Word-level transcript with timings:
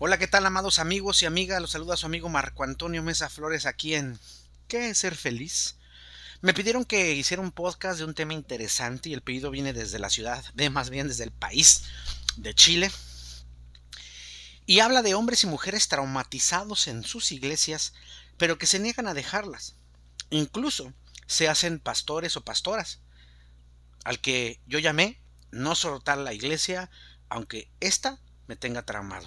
Hola, 0.00 0.16
¿qué 0.16 0.28
tal, 0.28 0.46
amados 0.46 0.78
amigos 0.78 1.20
y 1.24 1.26
amigas? 1.26 1.60
Los 1.60 1.72
saluda 1.72 1.96
su 1.96 2.06
amigo 2.06 2.28
Marco 2.28 2.62
Antonio 2.62 3.02
Mesa 3.02 3.28
Flores 3.28 3.66
aquí 3.66 3.96
en 3.96 4.16
¿Qué 4.68 4.90
es 4.90 4.98
ser 4.98 5.16
feliz? 5.16 5.74
Me 6.40 6.54
pidieron 6.54 6.84
que 6.84 7.14
hiciera 7.14 7.42
un 7.42 7.50
podcast 7.50 7.98
de 7.98 8.04
un 8.04 8.14
tema 8.14 8.32
interesante 8.32 9.08
y 9.08 9.14
el 9.14 9.22
pedido 9.22 9.50
viene 9.50 9.72
desde 9.72 9.98
la 9.98 10.08
ciudad, 10.08 10.44
de 10.54 10.70
más 10.70 10.90
bien 10.90 11.08
desde 11.08 11.24
el 11.24 11.32
país 11.32 11.82
de 12.36 12.54
Chile. 12.54 12.92
Y 14.66 14.78
habla 14.78 15.02
de 15.02 15.14
hombres 15.14 15.42
y 15.42 15.48
mujeres 15.48 15.88
traumatizados 15.88 16.86
en 16.86 17.02
sus 17.02 17.32
iglesias, 17.32 17.92
pero 18.36 18.56
que 18.56 18.66
se 18.66 18.78
niegan 18.78 19.08
a 19.08 19.14
dejarlas. 19.14 19.74
Incluso 20.30 20.92
se 21.26 21.48
hacen 21.48 21.80
pastores 21.80 22.36
o 22.36 22.44
pastoras, 22.44 23.00
al 24.04 24.20
que 24.20 24.60
yo 24.64 24.78
llamé 24.78 25.20
no 25.50 25.74
soltar 25.74 26.18
la 26.18 26.34
iglesia, 26.34 26.88
aunque 27.28 27.68
ésta 27.80 28.20
me 28.46 28.54
tenga 28.54 28.82
traumado. 28.86 29.26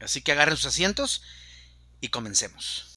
Así 0.00 0.22
que 0.22 0.32
agarren 0.32 0.56
sus 0.56 0.66
asientos 0.66 1.22
y 2.00 2.08
comencemos. 2.08 2.94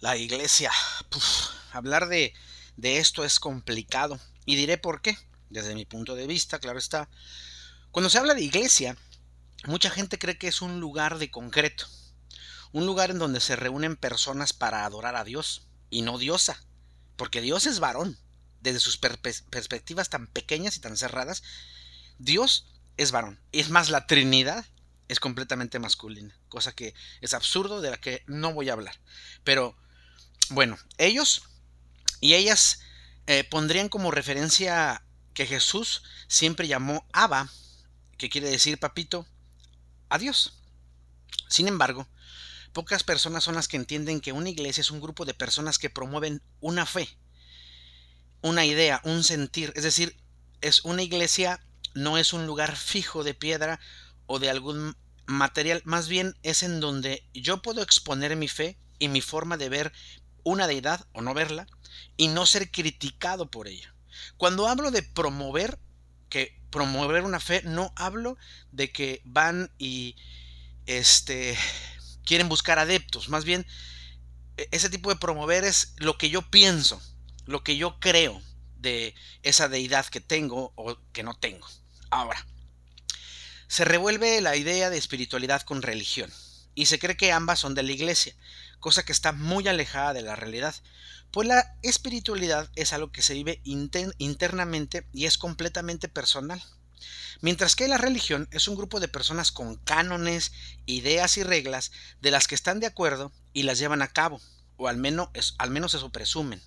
La 0.00 0.16
iglesia. 0.16 0.70
hablar 1.72 2.08
de, 2.08 2.32
de 2.76 2.98
esto 2.98 3.24
es 3.24 3.40
complicado. 3.40 4.18
Y 4.46 4.56
diré 4.56 4.78
por 4.78 5.02
qué. 5.02 5.18
Desde 5.50 5.74
mi 5.74 5.84
punto 5.84 6.14
de 6.14 6.26
vista, 6.26 6.58
claro 6.58 6.78
está. 6.78 7.08
Cuando 7.90 8.10
se 8.10 8.18
habla 8.18 8.34
de 8.34 8.42
iglesia, 8.42 8.96
Mucha 9.64 9.90
gente 9.90 10.18
cree 10.18 10.38
que 10.38 10.48
es 10.48 10.62
un 10.62 10.80
lugar 10.80 11.18
de 11.18 11.30
concreto, 11.30 11.86
un 12.72 12.86
lugar 12.86 13.10
en 13.10 13.18
donde 13.18 13.40
se 13.40 13.56
reúnen 13.56 13.96
personas 13.96 14.52
para 14.52 14.84
adorar 14.84 15.16
a 15.16 15.24
Dios 15.24 15.66
y 15.90 16.02
no 16.02 16.18
diosa, 16.18 16.62
porque 17.16 17.40
Dios 17.40 17.66
es 17.66 17.80
varón. 17.80 18.18
Desde 18.60 18.80
sus 18.80 18.98
perspectivas 18.98 20.10
tan 20.10 20.26
pequeñas 20.26 20.76
y 20.76 20.80
tan 20.80 20.96
cerradas, 20.96 21.44
Dios 22.18 22.66
es 22.96 23.12
varón. 23.12 23.40
Es 23.52 23.70
más, 23.70 23.88
la 23.88 24.06
Trinidad 24.06 24.66
es 25.08 25.20
completamente 25.20 25.78
masculina, 25.78 26.36
cosa 26.48 26.72
que 26.72 26.94
es 27.20 27.34
absurdo 27.34 27.80
de 27.80 27.90
la 27.90 28.00
que 28.00 28.22
no 28.26 28.52
voy 28.52 28.68
a 28.68 28.74
hablar. 28.74 29.00
Pero 29.44 29.76
bueno, 30.50 30.76
ellos 30.98 31.42
y 32.20 32.34
ellas 32.34 32.80
eh, 33.26 33.44
pondrían 33.44 33.88
como 33.88 34.10
referencia 34.10 35.02
que 35.34 35.46
Jesús 35.46 36.02
siempre 36.26 36.66
llamó 36.66 37.06
Abba, 37.12 37.48
que 38.18 38.28
quiere 38.28 38.50
decir 38.50 38.78
papito, 38.78 39.26
Adiós. 40.08 40.54
Sin 41.48 41.68
embargo, 41.68 42.06
pocas 42.72 43.04
personas 43.04 43.44
son 43.44 43.54
las 43.54 43.68
que 43.68 43.76
entienden 43.76 44.20
que 44.20 44.32
una 44.32 44.50
iglesia 44.50 44.80
es 44.80 44.90
un 44.90 45.00
grupo 45.00 45.24
de 45.24 45.34
personas 45.34 45.78
que 45.78 45.90
promueven 45.90 46.42
una 46.60 46.86
fe, 46.86 47.08
una 48.42 48.64
idea, 48.64 49.00
un 49.04 49.24
sentir. 49.24 49.72
Es 49.76 49.82
decir, 49.82 50.16
es 50.60 50.84
una 50.84 51.02
iglesia 51.02 51.60
no 51.94 52.18
es 52.18 52.32
un 52.32 52.46
lugar 52.46 52.76
fijo 52.76 53.24
de 53.24 53.34
piedra 53.34 53.80
o 54.26 54.38
de 54.38 54.50
algún 54.50 54.96
material, 55.26 55.82
más 55.84 56.08
bien 56.08 56.36
es 56.42 56.62
en 56.62 56.80
donde 56.80 57.24
yo 57.34 57.60
puedo 57.60 57.82
exponer 57.82 58.36
mi 58.36 58.48
fe 58.48 58.78
y 58.98 59.08
mi 59.08 59.20
forma 59.20 59.56
de 59.56 59.68
ver 59.68 59.92
una 60.42 60.66
deidad 60.66 61.06
o 61.12 61.20
no 61.20 61.34
verla 61.34 61.66
y 62.16 62.28
no 62.28 62.46
ser 62.46 62.70
criticado 62.70 63.50
por 63.50 63.68
ella. 63.68 63.94
Cuando 64.36 64.68
hablo 64.68 64.90
de 64.90 65.02
promover, 65.02 65.78
que 66.28 66.57
promover 66.70 67.24
una 67.24 67.40
fe, 67.40 67.62
no 67.64 67.92
hablo 67.96 68.36
de 68.72 68.92
que 68.92 69.20
van 69.24 69.70
y 69.78 70.16
este 70.86 71.56
quieren 72.24 72.48
buscar 72.48 72.78
adeptos, 72.78 73.28
más 73.28 73.44
bien 73.44 73.66
e, 74.56 74.68
ese 74.70 74.90
tipo 74.90 75.10
de 75.10 75.16
promover 75.16 75.64
es 75.64 75.94
lo 75.96 76.18
que 76.18 76.30
yo 76.30 76.42
pienso, 76.50 77.00
lo 77.46 77.64
que 77.64 77.76
yo 77.76 77.98
creo 78.00 78.42
de 78.76 79.14
esa 79.42 79.68
deidad 79.68 80.06
que 80.06 80.20
tengo 80.20 80.72
o 80.76 80.98
que 81.12 81.22
no 81.22 81.34
tengo. 81.34 81.66
Ahora, 82.10 82.46
se 83.66 83.84
revuelve 83.84 84.40
la 84.40 84.56
idea 84.56 84.90
de 84.90 84.98
espiritualidad 84.98 85.62
con 85.62 85.82
religión 85.82 86.32
y 86.74 86.86
se 86.86 86.98
cree 86.98 87.16
que 87.16 87.32
ambas 87.32 87.58
son 87.58 87.74
de 87.74 87.82
la 87.82 87.92
iglesia, 87.92 88.34
cosa 88.78 89.04
que 89.04 89.12
está 89.12 89.32
muy 89.32 89.66
alejada 89.68 90.12
de 90.12 90.22
la 90.22 90.36
realidad. 90.36 90.74
Pues 91.30 91.46
la 91.46 91.76
espiritualidad 91.82 92.70
es 92.74 92.94
algo 92.94 93.12
que 93.12 93.20
se 93.20 93.34
vive 93.34 93.60
internamente 93.64 95.06
y 95.12 95.26
es 95.26 95.36
completamente 95.36 96.08
personal. 96.08 96.62
Mientras 97.42 97.76
que 97.76 97.86
la 97.86 97.98
religión 97.98 98.48
es 98.50 98.66
un 98.66 98.76
grupo 98.76 98.98
de 98.98 99.08
personas 99.08 99.52
con 99.52 99.76
cánones, 99.76 100.52
ideas 100.86 101.36
y 101.36 101.42
reglas 101.42 101.92
de 102.22 102.30
las 102.30 102.48
que 102.48 102.54
están 102.54 102.80
de 102.80 102.86
acuerdo 102.86 103.30
y 103.52 103.64
las 103.64 103.78
llevan 103.78 104.00
a 104.00 104.08
cabo, 104.08 104.40
o 104.76 104.88
al 104.88 104.96
menos, 104.96 105.28
al 105.58 105.70
menos 105.70 105.92
eso 105.92 106.10
presumen. 106.10 106.62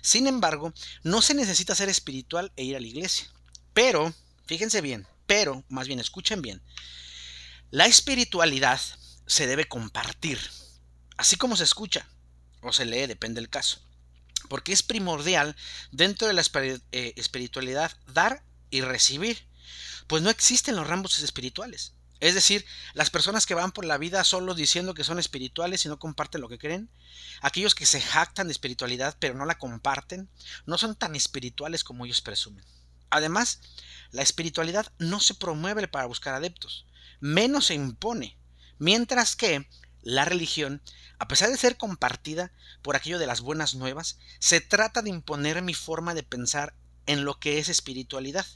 Sin 0.00 0.26
embargo, 0.26 0.74
no 1.04 1.22
se 1.22 1.34
necesita 1.34 1.76
ser 1.76 1.88
espiritual 1.88 2.52
e 2.56 2.64
ir 2.64 2.74
a 2.76 2.80
la 2.80 2.86
iglesia. 2.88 3.28
Pero, 3.72 4.12
fíjense 4.46 4.80
bien, 4.80 5.06
pero, 5.28 5.64
más 5.68 5.86
bien 5.86 6.00
escuchen 6.00 6.42
bien, 6.42 6.60
la 7.70 7.86
espiritualidad 7.86 8.80
se 9.26 9.46
debe 9.46 9.68
compartir, 9.68 10.40
así 11.16 11.36
como 11.36 11.56
se 11.56 11.64
escucha 11.64 12.06
o 12.60 12.72
se 12.72 12.84
lee, 12.84 13.06
depende 13.06 13.40
del 13.40 13.48
caso 13.48 13.80
porque 14.48 14.72
es 14.72 14.82
primordial 14.82 15.56
dentro 15.90 16.26
de 16.26 16.34
la 16.34 16.42
eh, 16.92 17.12
espiritualidad 17.16 17.96
dar 18.06 18.42
y 18.70 18.80
recibir, 18.80 19.46
pues 20.06 20.22
no 20.22 20.30
existen 20.30 20.76
los 20.76 20.86
rambos 20.86 21.18
espirituales. 21.18 21.94
Es 22.22 22.34
decir, 22.34 22.64
las 22.94 23.10
personas 23.10 23.46
que 23.46 23.54
van 23.54 23.72
por 23.72 23.84
la 23.84 23.98
vida 23.98 24.22
solo 24.22 24.54
diciendo 24.54 24.94
que 24.94 25.02
son 25.02 25.18
espirituales 25.18 25.84
y 25.84 25.88
no 25.88 25.98
comparten 25.98 26.40
lo 26.40 26.48
que 26.48 26.58
creen, 26.58 26.88
aquellos 27.40 27.74
que 27.74 27.84
se 27.84 28.00
jactan 28.00 28.46
de 28.46 28.52
espiritualidad 28.52 29.16
pero 29.18 29.34
no 29.34 29.44
la 29.44 29.58
comparten, 29.58 30.30
no 30.64 30.78
son 30.78 30.94
tan 30.94 31.16
espirituales 31.16 31.82
como 31.82 32.04
ellos 32.04 32.20
presumen. 32.20 32.64
Además, 33.10 33.60
la 34.12 34.22
espiritualidad 34.22 34.92
no 34.98 35.18
se 35.18 35.34
promueve 35.34 35.88
para 35.88 36.06
buscar 36.06 36.34
adeptos, 36.34 36.86
menos 37.18 37.66
se 37.66 37.74
impone, 37.74 38.38
mientras 38.78 39.34
que 39.34 39.68
la 40.02 40.24
religión, 40.24 40.82
a 41.18 41.28
pesar 41.28 41.50
de 41.50 41.56
ser 41.56 41.76
compartida 41.76 42.52
por 42.82 42.96
aquello 42.96 43.18
de 43.18 43.26
las 43.26 43.40
buenas 43.40 43.74
nuevas, 43.74 44.18
se 44.40 44.60
trata 44.60 45.02
de 45.02 45.10
imponer 45.10 45.62
mi 45.62 45.74
forma 45.74 46.14
de 46.14 46.22
pensar 46.22 46.74
en 47.06 47.24
lo 47.24 47.38
que 47.38 47.58
es 47.58 47.68
espiritualidad, 47.68 48.46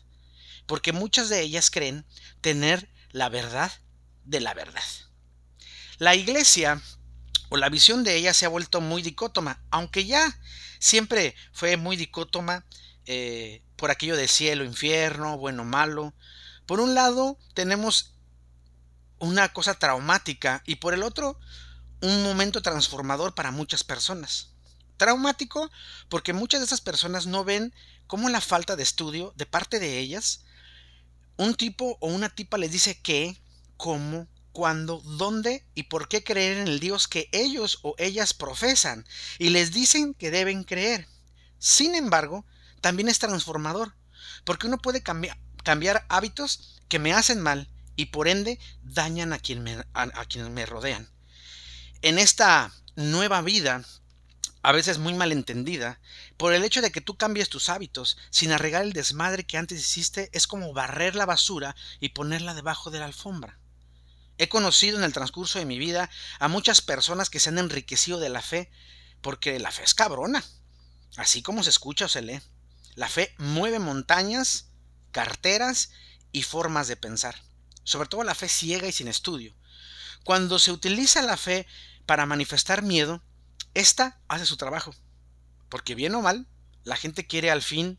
porque 0.66 0.92
muchas 0.92 1.28
de 1.28 1.40
ellas 1.40 1.70
creen 1.70 2.04
tener 2.40 2.88
la 3.10 3.28
verdad 3.28 3.72
de 4.24 4.40
la 4.40 4.54
verdad. 4.54 4.82
La 5.98 6.14
iglesia 6.14 6.82
o 7.48 7.56
la 7.56 7.68
visión 7.68 8.04
de 8.04 8.16
ella 8.16 8.34
se 8.34 8.44
ha 8.44 8.50
vuelto 8.50 8.80
muy 8.80 9.02
dicótoma, 9.02 9.62
aunque 9.70 10.04
ya 10.04 10.38
siempre 10.78 11.34
fue 11.52 11.76
muy 11.76 11.96
dicótoma 11.96 12.66
eh, 13.06 13.62
por 13.76 13.90
aquello 13.90 14.16
de 14.16 14.28
cielo, 14.28 14.64
infierno, 14.64 15.38
bueno, 15.38 15.64
malo. 15.64 16.12
Por 16.66 16.80
un 16.80 16.94
lado 16.94 17.38
tenemos 17.54 18.15
una 19.18 19.52
cosa 19.52 19.74
traumática 19.74 20.62
y 20.66 20.76
por 20.76 20.94
el 20.94 21.02
otro 21.02 21.38
un 22.00 22.22
momento 22.22 22.62
transformador 22.62 23.34
para 23.34 23.50
muchas 23.50 23.84
personas. 23.84 24.50
Traumático 24.96 25.70
porque 26.08 26.32
muchas 26.32 26.60
de 26.60 26.66
esas 26.66 26.80
personas 26.80 27.26
no 27.26 27.44
ven 27.44 27.74
cómo 28.06 28.28
la 28.28 28.40
falta 28.40 28.76
de 28.76 28.82
estudio 28.82 29.32
de 29.36 29.46
parte 29.46 29.78
de 29.78 29.98
ellas, 29.98 30.44
un 31.36 31.54
tipo 31.54 31.98
o 32.00 32.08
una 32.08 32.28
tipa 32.28 32.58
les 32.58 32.72
dice 32.72 33.00
qué, 33.02 33.40
cómo, 33.76 34.28
cuándo, 34.52 35.00
dónde 35.04 35.66
y 35.74 35.84
por 35.84 36.08
qué 36.08 36.24
creer 36.24 36.58
en 36.58 36.68
el 36.68 36.80
Dios 36.80 37.08
que 37.08 37.28
ellos 37.32 37.80
o 37.82 37.94
ellas 37.98 38.32
profesan 38.32 39.06
y 39.38 39.50
les 39.50 39.72
dicen 39.72 40.14
que 40.14 40.30
deben 40.30 40.64
creer. 40.64 41.08
Sin 41.58 41.94
embargo, 41.94 42.46
también 42.80 43.08
es 43.08 43.18
transformador, 43.18 43.94
porque 44.44 44.66
uno 44.66 44.78
puede 44.78 45.02
cambiar 45.02 46.06
hábitos 46.08 46.80
que 46.88 46.98
me 46.98 47.12
hacen 47.12 47.40
mal 47.40 47.68
y 47.96 48.06
por 48.06 48.28
ende 48.28 48.60
dañan 48.82 49.32
a, 49.32 49.38
quien 49.38 49.62
me, 49.62 49.82
a, 49.94 50.24
quienes 50.26 50.50
me 50.50 50.66
rodean. 50.66 51.08
En 52.02 52.18
esta 52.18 52.72
nueva 52.94 53.40
vida, 53.40 53.82
a 54.62 54.72
veces 54.72 54.98
muy 54.98 55.14
malentendida, 55.14 55.98
por 56.36 56.52
el 56.52 56.62
hecho 56.62 56.82
de 56.82 56.92
que 56.92 57.00
tú 57.00 57.16
cambies 57.16 57.48
tus 57.48 57.70
hábitos 57.70 58.18
sin 58.30 58.52
arreglar 58.52 58.82
el 58.82 58.92
desmadre 58.92 59.46
que 59.46 59.56
antes 59.56 59.80
hiciste, 59.80 60.28
es 60.32 60.46
como 60.46 60.74
barrer 60.74 61.16
la 61.16 61.26
basura 61.26 61.74
y 61.98 62.10
ponerla 62.10 62.54
debajo 62.54 62.90
de 62.90 62.98
la 62.98 63.06
alfombra. 63.06 63.58
He 64.38 64.50
conocido 64.50 64.98
en 64.98 65.04
el 65.04 65.14
transcurso 65.14 65.58
de 65.58 65.64
mi 65.64 65.78
vida 65.78 66.10
a 66.38 66.48
muchas 66.48 66.82
personas 66.82 67.30
que 67.30 67.40
se 67.40 67.48
han 67.48 67.58
enriquecido 67.58 68.20
de 68.20 68.28
la 68.28 68.42
fe, 68.42 68.70
porque 69.22 69.58
la 69.58 69.72
fe 69.72 69.82
es 69.82 69.94
cabrona, 69.94 70.44
así 71.16 71.40
como 71.40 71.62
se 71.62 71.70
escucha 71.70 72.04
o 72.04 72.08
se 72.08 72.20
lee. 72.20 72.42
La 72.94 73.08
fe 73.08 73.34
mueve 73.38 73.78
montañas, 73.78 74.66
carteras 75.10 75.90
y 76.32 76.42
formas 76.42 76.86
de 76.88 76.96
pensar 76.96 77.45
sobre 77.86 78.08
todo 78.08 78.24
la 78.24 78.34
fe 78.34 78.48
ciega 78.48 78.88
y 78.88 78.92
sin 78.92 79.08
estudio. 79.08 79.54
Cuando 80.24 80.58
se 80.58 80.72
utiliza 80.72 81.22
la 81.22 81.36
fe 81.36 81.66
para 82.04 82.26
manifestar 82.26 82.82
miedo, 82.82 83.22
esta 83.74 84.20
hace 84.26 84.44
su 84.44 84.56
trabajo. 84.56 84.94
Porque 85.68 85.94
bien 85.94 86.14
o 86.16 86.20
mal, 86.20 86.48
la 86.82 86.96
gente 86.96 87.26
quiere 87.26 87.50
al 87.50 87.62
fin, 87.62 87.96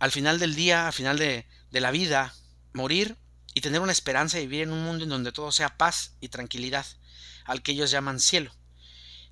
al 0.00 0.10
final 0.10 0.40
del 0.40 0.56
día, 0.56 0.88
al 0.88 0.92
final 0.92 1.16
de, 1.16 1.46
de 1.70 1.80
la 1.80 1.92
vida, 1.92 2.34
morir 2.72 3.16
y 3.54 3.60
tener 3.60 3.80
una 3.80 3.92
esperanza 3.92 4.36
de 4.36 4.46
vivir 4.46 4.62
en 4.62 4.72
un 4.72 4.82
mundo 4.82 5.04
en 5.04 5.10
donde 5.10 5.30
todo 5.30 5.52
sea 5.52 5.78
paz 5.78 6.16
y 6.20 6.28
tranquilidad, 6.28 6.84
al 7.44 7.62
que 7.62 7.72
ellos 7.72 7.92
llaman 7.92 8.18
cielo. 8.18 8.52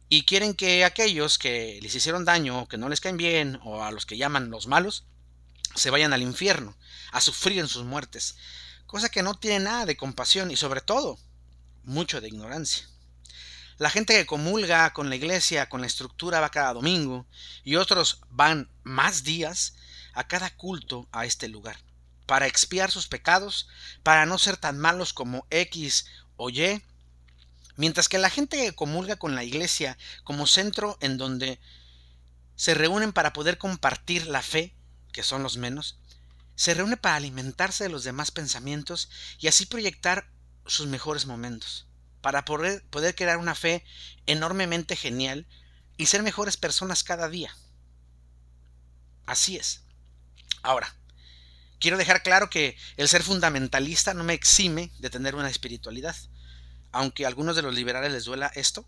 Y 0.08 0.25
quieren 0.26 0.55
que 0.55 0.84
aquellos 0.84 1.38
que 1.38 1.81
les 1.82 1.94
hicieron 1.94 2.25
daño, 2.25 2.69
que 2.69 2.79
no 2.79 2.88
les 2.88 3.00
caen 3.00 3.17
bien, 3.17 3.58
o 3.64 3.82
a 3.82 3.90
los 3.90 4.06
que 4.06 4.17
llaman 4.17 4.50
los 4.50 4.69
malos, 4.69 5.06
se 5.75 5.90
vayan 5.90 6.12
al 6.12 6.23
infierno, 6.23 6.76
a 7.11 7.20
sufrir 7.20 7.58
en 7.58 7.67
sus 7.67 7.84
muertes, 7.84 8.37
cosa 8.93 9.09
que 9.09 9.23
no 9.23 9.35
tiene 9.35 9.61
nada 9.61 9.87
de 9.87 9.97
compasión 9.97 10.50
y 10.50 10.56
sobre 10.59 10.83
todo 10.83 11.19
mucho 11.83 12.21
de 12.21 12.29
ignorancia. 12.29 12.87
La 13.79 13.89
gente 13.89 14.12
que 14.12 14.27
comulga 14.27 14.93
con 14.93 15.09
la 15.09 15.17
iglesia, 15.17 15.71
con 15.71 15.81
la 15.81 15.87
estructura, 15.87 16.41
va 16.41 16.50
cada 16.50 16.75
domingo 16.75 17.27
y 17.65 17.77
otros 17.77 18.21
van 18.29 18.69
más 18.83 19.25
días 19.25 19.77
a 20.12 20.29
cada 20.29 20.55
culto 20.55 21.09
a 21.11 21.25
este 21.25 21.49
lugar, 21.49 21.79
para 22.27 22.47
expiar 22.47 22.91
sus 22.91 23.09
pecados, 23.09 23.67
para 24.03 24.27
no 24.27 24.37
ser 24.37 24.59
tan 24.59 24.79
malos 24.79 25.15
como 25.15 25.47
X 25.49 26.05
o 26.37 26.50
Y, 26.50 26.83
mientras 27.77 28.11
que 28.11 28.19
la 28.19 28.29
gente 28.29 28.59
que 28.59 28.75
comulga 28.75 29.17
con 29.17 29.35
la 29.35 29.43
iglesia 29.43 29.97
como 30.23 30.47
centro 30.47 30.99
en 31.00 31.17
donde 31.17 31.59
se 32.56 32.75
reúnen 32.75 33.15
para 33.15 33.33
poder 33.33 33.56
compartir 33.56 34.27
la 34.27 34.43
fe, 34.43 34.75
que 35.12 35.23
son 35.23 35.43
los 35.43 35.56
menos, 35.56 35.99
se 36.55 36.75
reúne 36.75 36.97
para 36.97 37.17
alimentarse 37.17 37.85
de 37.85 37.91
los 37.91 38.05
demás 38.05 38.31
pensamientos 38.31 39.09
y 39.39 39.49
así 39.49 39.67
proyectar 39.67 40.31
sus 40.67 40.87
mejores 40.87 41.27
momentos, 41.27 41.87
para 42.21 42.45
poder, 42.45 42.85
crear 43.17 43.39
una 43.39 43.55
fe 43.55 43.85
enormemente 44.27 44.97
genial 44.97 45.47
y 45.97 46.07
ser 46.07 46.23
mejores 46.23 46.57
personas 46.57 47.05
cada 47.05 47.29
día. 47.29 47.55
Así 49.27 49.57
es. 49.57 49.83
Ahora, 50.63 50.95
quiero 51.81 51.97
dejar 51.97 52.23
claro 52.23 52.51
que 52.51 52.77
el 52.97 53.09
ser 53.09 53.23
fundamentalista 53.23 54.15
no 54.15 54.25
me 54.25 54.35
exime 54.35 54.93
de 54.99 55.11
tener 55.11 55.35
una 55.35 55.51
espiritualidad. 55.51 56.17
Aunque 56.93 57.25
a 57.25 57.29
algunos 57.29 57.57
de 57.57 57.63
los 57.63 57.75
liberales 57.75 58.13
les 58.13 58.25
duela 58.25 58.53
esto, 58.55 58.87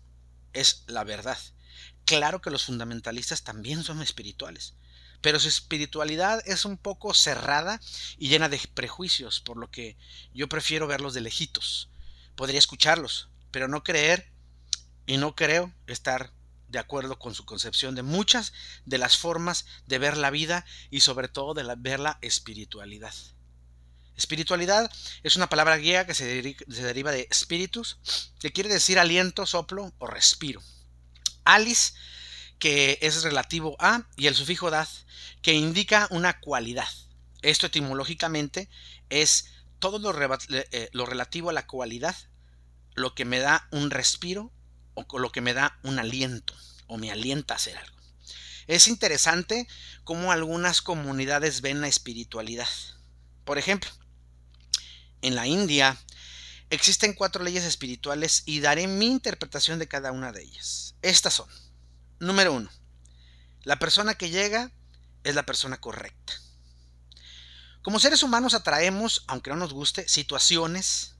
es 0.53 0.83
la 0.87 1.03
verdad. 1.03 1.37
Claro 2.05 2.41
que 2.41 2.51
los 2.51 2.65
fundamentalistas 2.65 3.43
también 3.43 3.83
son 3.83 4.01
espirituales 4.01 4.75
pero 5.25 5.39
su 5.39 5.47
espiritualidad 5.47 6.43
es 6.45 6.65
un 6.65 6.77
poco 6.77 7.15
cerrada 7.15 7.81
y 8.19 8.27
llena 8.27 8.47
de 8.47 8.61
prejuicios, 8.75 9.39
por 9.39 9.57
lo 9.57 9.71
que 9.71 9.97
yo 10.35 10.47
prefiero 10.47 10.85
verlos 10.85 11.15
de 11.15 11.21
lejitos. 11.21 11.89
Podría 12.35 12.59
escucharlos, 12.59 13.29
pero 13.49 13.67
no 13.67 13.83
creer 13.83 14.31
y 15.07 15.17
no 15.17 15.33
creo 15.33 15.73
estar 15.87 16.31
de 16.67 16.77
acuerdo 16.77 17.17
con 17.17 17.33
su 17.33 17.43
concepción 17.43 17.95
de 17.95 18.03
muchas 18.03 18.53
de 18.85 18.99
las 18.99 19.17
formas 19.17 19.65
de 19.87 19.97
ver 19.97 20.15
la 20.15 20.29
vida 20.29 20.63
y 20.91 20.99
sobre 20.99 21.27
todo 21.27 21.55
de 21.55 21.73
ver 21.75 21.99
la 21.99 22.19
espiritualidad. 22.21 23.15
Espiritualidad 24.15 24.91
es 25.23 25.35
una 25.35 25.49
palabra 25.49 25.77
griega 25.77 26.05
que 26.05 26.13
se, 26.13 26.55
se 26.69 26.83
deriva 26.83 27.11
de 27.11 27.27
spiritus, 27.33 27.97
que 28.39 28.53
quiere 28.53 28.69
decir 28.69 28.99
aliento, 28.99 29.47
soplo 29.47 29.91
o 29.97 30.05
respiro. 30.05 30.61
Alice 31.45 31.93
que 32.65 32.97
es 32.99 33.21
relativo 33.21 33.75
a, 33.77 34.07
y 34.15 34.25
el 34.25 34.33
sufijo 34.33 34.71
dad, 34.71 34.87
que 35.43 35.53
indica 35.53 36.07
una 36.09 36.39
cualidad. 36.39 36.87
Esto 37.43 37.67
etimológicamente 37.67 38.71
es 39.11 39.51
todo 39.77 39.99
lo, 39.99 40.37
eh, 40.49 40.89
lo, 40.91 41.05
relativo 41.05 41.51
a 41.51 41.53
la 41.53 41.67
cualidad, 41.67 42.15
lo 42.95 43.13
que 43.13 43.23
me 43.23 43.37
da 43.37 43.67
un 43.69 43.91
respiro 43.91 44.51
o 44.95 45.19
lo 45.19 45.31
que 45.31 45.41
me 45.41 45.53
da 45.53 45.77
un 45.83 45.99
aliento 45.99 46.55
o 46.87 46.97
me 46.97 47.11
alienta 47.11 47.53
a 47.53 47.57
hacer 47.57 47.77
algo. 47.77 47.99
Es 48.65 48.87
interesante 48.87 49.67
cómo 50.03 50.31
algunas 50.31 50.81
comunidades 50.81 51.61
ven 51.61 51.81
la 51.81 51.87
espiritualidad. 51.87 52.69
Por 53.43 53.59
ejemplo, 53.59 53.91
en 55.21 55.35
la 55.35 55.45
India 55.45 56.03
existen 56.71 57.13
cuatro 57.13 57.43
leyes 57.43 57.63
espirituales 57.63 58.41
y 58.47 58.59
daré 58.59 58.87
mi 58.87 59.05
interpretación 59.05 59.77
de 59.77 59.87
cada 59.87 60.11
una 60.11 60.31
de 60.31 60.41
ellas. 60.41 60.95
Estas 61.03 61.35
son 61.35 61.64
Número 62.19 62.53
uno, 62.53 62.69
la 63.63 63.77
persona 63.77 64.15
que 64.15 64.29
llega 64.29 64.71
es 65.23 65.35
la 65.35 65.45
persona 65.45 65.81
correcta. 65.81 66.33
Como 67.81 67.99
seres 67.99 68.23
humanos 68.23 68.53
atraemos, 68.53 69.23
aunque 69.27 69.49
no 69.51 69.57
nos 69.57 69.73
guste, 69.73 70.07
situaciones, 70.07 71.15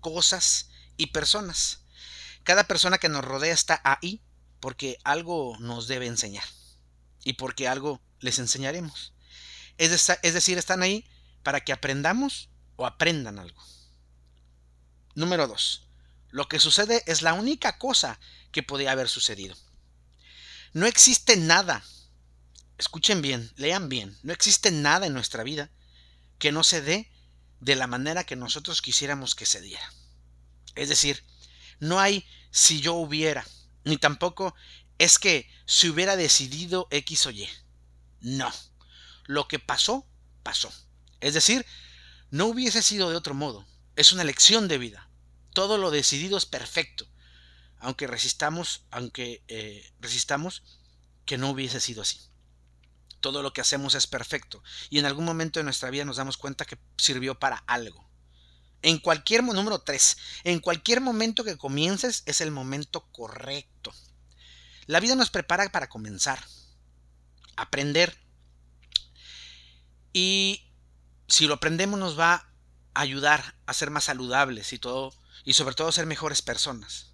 cosas 0.00 0.70
y 0.96 1.08
personas. 1.08 1.80
Cada 2.44 2.64
persona 2.64 2.98
que 2.98 3.08
nos 3.08 3.24
rodea 3.24 3.54
está 3.54 3.80
ahí 3.84 4.22
porque 4.60 4.98
algo 5.02 5.56
nos 5.58 5.88
debe 5.88 6.06
enseñar 6.06 6.44
y 7.24 7.32
porque 7.34 7.66
algo 7.68 8.00
les 8.20 8.38
enseñaremos. 8.38 9.14
Es, 9.78 9.90
decir, 10.22 10.58
están 10.58 10.82
ahí 10.82 11.04
para 11.42 11.62
que 11.62 11.72
aprendamos 11.72 12.48
o 12.76 12.86
aprendan 12.86 13.38
algo. 13.38 13.60
Número 15.14 15.46
dos, 15.46 15.88
Lo 16.30 16.48
que 16.48 16.58
sucede 16.58 17.02
es 17.06 17.22
la 17.22 17.34
única 17.34 17.78
cosa 17.78 18.18
que 18.52 18.62
podía 18.62 18.92
haber 18.92 19.08
sucedido. 19.08 19.56
No 20.74 20.86
existe 20.86 21.36
nada, 21.36 21.84
escuchen 22.78 23.22
bien, 23.22 23.52
lean 23.54 23.88
bien, 23.88 24.18
no 24.24 24.32
existe 24.32 24.72
nada 24.72 25.06
en 25.06 25.14
nuestra 25.14 25.44
vida 25.44 25.70
que 26.40 26.50
no 26.50 26.64
se 26.64 26.82
dé 26.82 27.12
de 27.60 27.76
la 27.76 27.86
manera 27.86 28.24
que 28.24 28.34
nosotros 28.34 28.82
quisiéramos 28.82 29.36
que 29.36 29.46
se 29.46 29.60
diera. 29.60 29.88
Es 30.74 30.88
decir, 30.88 31.22
no 31.78 32.00
hay 32.00 32.26
si 32.50 32.80
yo 32.80 32.94
hubiera, 32.94 33.46
ni 33.84 33.98
tampoco 33.98 34.56
es 34.98 35.20
que 35.20 35.48
se 35.64 35.90
hubiera 35.90 36.16
decidido 36.16 36.88
X 36.90 37.26
o 37.26 37.30
Y. 37.30 37.48
No, 38.20 38.52
lo 39.26 39.46
que 39.46 39.60
pasó, 39.60 40.04
pasó. 40.42 40.72
Es 41.20 41.34
decir, 41.34 41.64
no 42.32 42.46
hubiese 42.46 42.82
sido 42.82 43.10
de 43.10 43.16
otro 43.16 43.34
modo. 43.34 43.64
Es 43.94 44.12
una 44.12 44.24
lección 44.24 44.66
de 44.66 44.78
vida. 44.78 45.08
Todo 45.52 45.78
lo 45.78 45.92
decidido 45.92 46.36
es 46.36 46.46
perfecto 46.46 47.06
aunque 47.84 48.06
resistamos, 48.06 48.82
aunque 48.90 49.42
eh, 49.46 49.92
resistamos, 50.00 50.62
que 51.26 51.38
no 51.38 51.50
hubiese 51.50 51.80
sido 51.80 52.02
así. 52.02 52.18
Todo 53.20 53.42
lo 53.42 53.52
que 53.52 53.60
hacemos 53.60 53.94
es 53.94 54.06
perfecto 54.06 54.62
y 54.90 54.98
en 54.98 55.06
algún 55.06 55.24
momento 55.24 55.60
de 55.60 55.64
nuestra 55.64 55.90
vida 55.90 56.04
nos 56.04 56.16
damos 56.16 56.36
cuenta 56.36 56.64
que 56.64 56.78
sirvió 56.96 57.38
para 57.38 57.58
algo. 57.66 58.08
En 58.82 58.98
cualquier 58.98 59.42
número 59.44 59.80
3, 59.80 60.16
en 60.44 60.60
cualquier 60.60 61.00
momento 61.00 61.44
que 61.44 61.56
comiences 61.56 62.22
es 62.26 62.40
el 62.40 62.50
momento 62.50 63.06
correcto. 63.12 63.92
La 64.86 65.00
vida 65.00 65.14
nos 65.14 65.30
prepara 65.30 65.66
para 65.70 65.88
comenzar, 65.88 66.42
aprender. 67.56 68.18
Y 70.12 70.70
si 71.28 71.46
lo 71.46 71.54
aprendemos 71.54 71.98
nos 71.98 72.18
va 72.18 72.34
a 72.34 73.00
ayudar 73.00 73.56
a 73.66 73.72
ser 73.72 73.90
más 73.90 74.04
saludables 74.04 74.72
y 74.72 74.78
todo 74.78 75.14
y 75.44 75.54
sobre 75.54 75.74
todo 75.74 75.92
ser 75.92 76.06
mejores 76.06 76.42
personas 76.42 77.13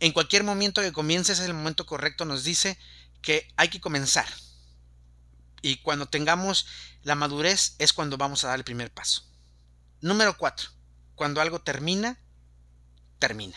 en 0.00 0.12
cualquier 0.12 0.44
momento 0.44 0.80
que 0.80 0.92
comiences 0.92 1.38
es 1.40 1.46
el 1.46 1.54
momento 1.54 1.86
correcto, 1.86 2.24
nos 2.24 2.44
dice 2.44 2.78
que 3.22 3.52
hay 3.56 3.68
que 3.68 3.80
comenzar. 3.80 4.26
Y 5.60 5.76
cuando 5.78 6.06
tengamos 6.06 6.66
la 7.02 7.14
madurez 7.14 7.74
es 7.78 7.92
cuando 7.92 8.16
vamos 8.16 8.44
a 8.44 8.48
dar 8.48 8.58
el 8.58 8.64
primer 8.64 8.92
paso. 8.92 9.24
Número 10.00 10.36
4. 10.36 10.70
Cuando 11.14 11.40
algo 11.40 11.60
termina, 11.60 12.20
termina. 13.18 13.56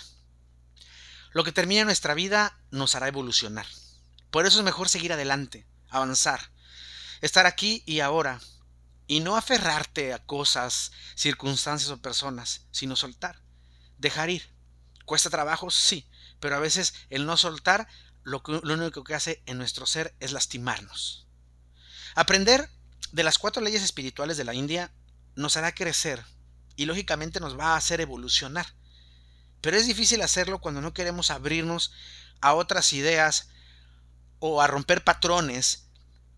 Lo 1.33 1.43
que 1.43 1.51
termina 1.51 1.81
en 1.81 1.88
nuestra 1.88 2.13
vida 2.13 2.57
nos 2.71 2.95
hará 2.95 3.07
evolucionar. 3.07 3.67
Por 4.31 4.45
eso 4.45 4.60
es 4.60 4.65
mejor 4.65 4.89
seguir 4.89 5.13
adelante, 5.13 5.67
avanzar, 5.89 6.51
estar 7.21 7.45
aquí 7.45 7.83
y 7.86 8.00
ahora, 8.00 8.41
y 9.07 9.19
no 9.19 9.38
aferrarte 9.38 10.13
a 10.13 10.25
cosas, 10.25 10.91
circunstancias 11.15 11.91
o 11.91 12.01
personas, 12.01 12.62
sino 12.71 12.95
soltar, 12.95 13.41
dejar 13.98 14.29
ir. 14.29 14.50
¿Cuesta 15.05 15.29
trabajo? 15.29 15.69
Sí, 15.69 16.07
pero 16.41 16.57
a 16.57 16.60
veces 16.60 16.93
el 17.10 17.25
no 17.25 17.38
soltar 17.38 17.88
lo, 18.24 18.43
lo 18.45 18.74
único 18.74 19.05
que 19.05 19.15
hace 19.15 19.41
en 19.45 19.57
nuestro 19.57 19.86
ser 19.86 20.13
es 20.19 20.33
lastimarnos. 20.33 21.25
Aprender 22.15 22.69
de 23.13 23.24
las 23.24 23.38
cuatro 23.38 23.62
leyes 23.62 23.81
espirituales 23.81 24.36
de 24.36 24.43
la 24.43 24.53
India 24.53 24.91
nos 25.36 25.55
hará 25.55 25.74
crecer 25.74 26.21
y 26.75 26.86
lógicamente 26.86 27.39
nos 27.39 27.57
va 27.57 27.74
a 27.74 27.77
hacer 27.77 28.01
evolucionar. 28.01 28.65
Pero 29.62 29.77
es 29.77 29.88
difícil 29.88 30.21
hacerlo 30.21 30.60
cuando 30.60 30.81
no 30.81 30.93
queremos 30.93 31.31
abrirnos 31.31 31.93
a 32.41 32.53
otras 32.53 32.91
ideas 32.93 33.50
o 34.39 34.62
a 34.62 34.67
romper 34.67 35.03
patrones 35.03 35.88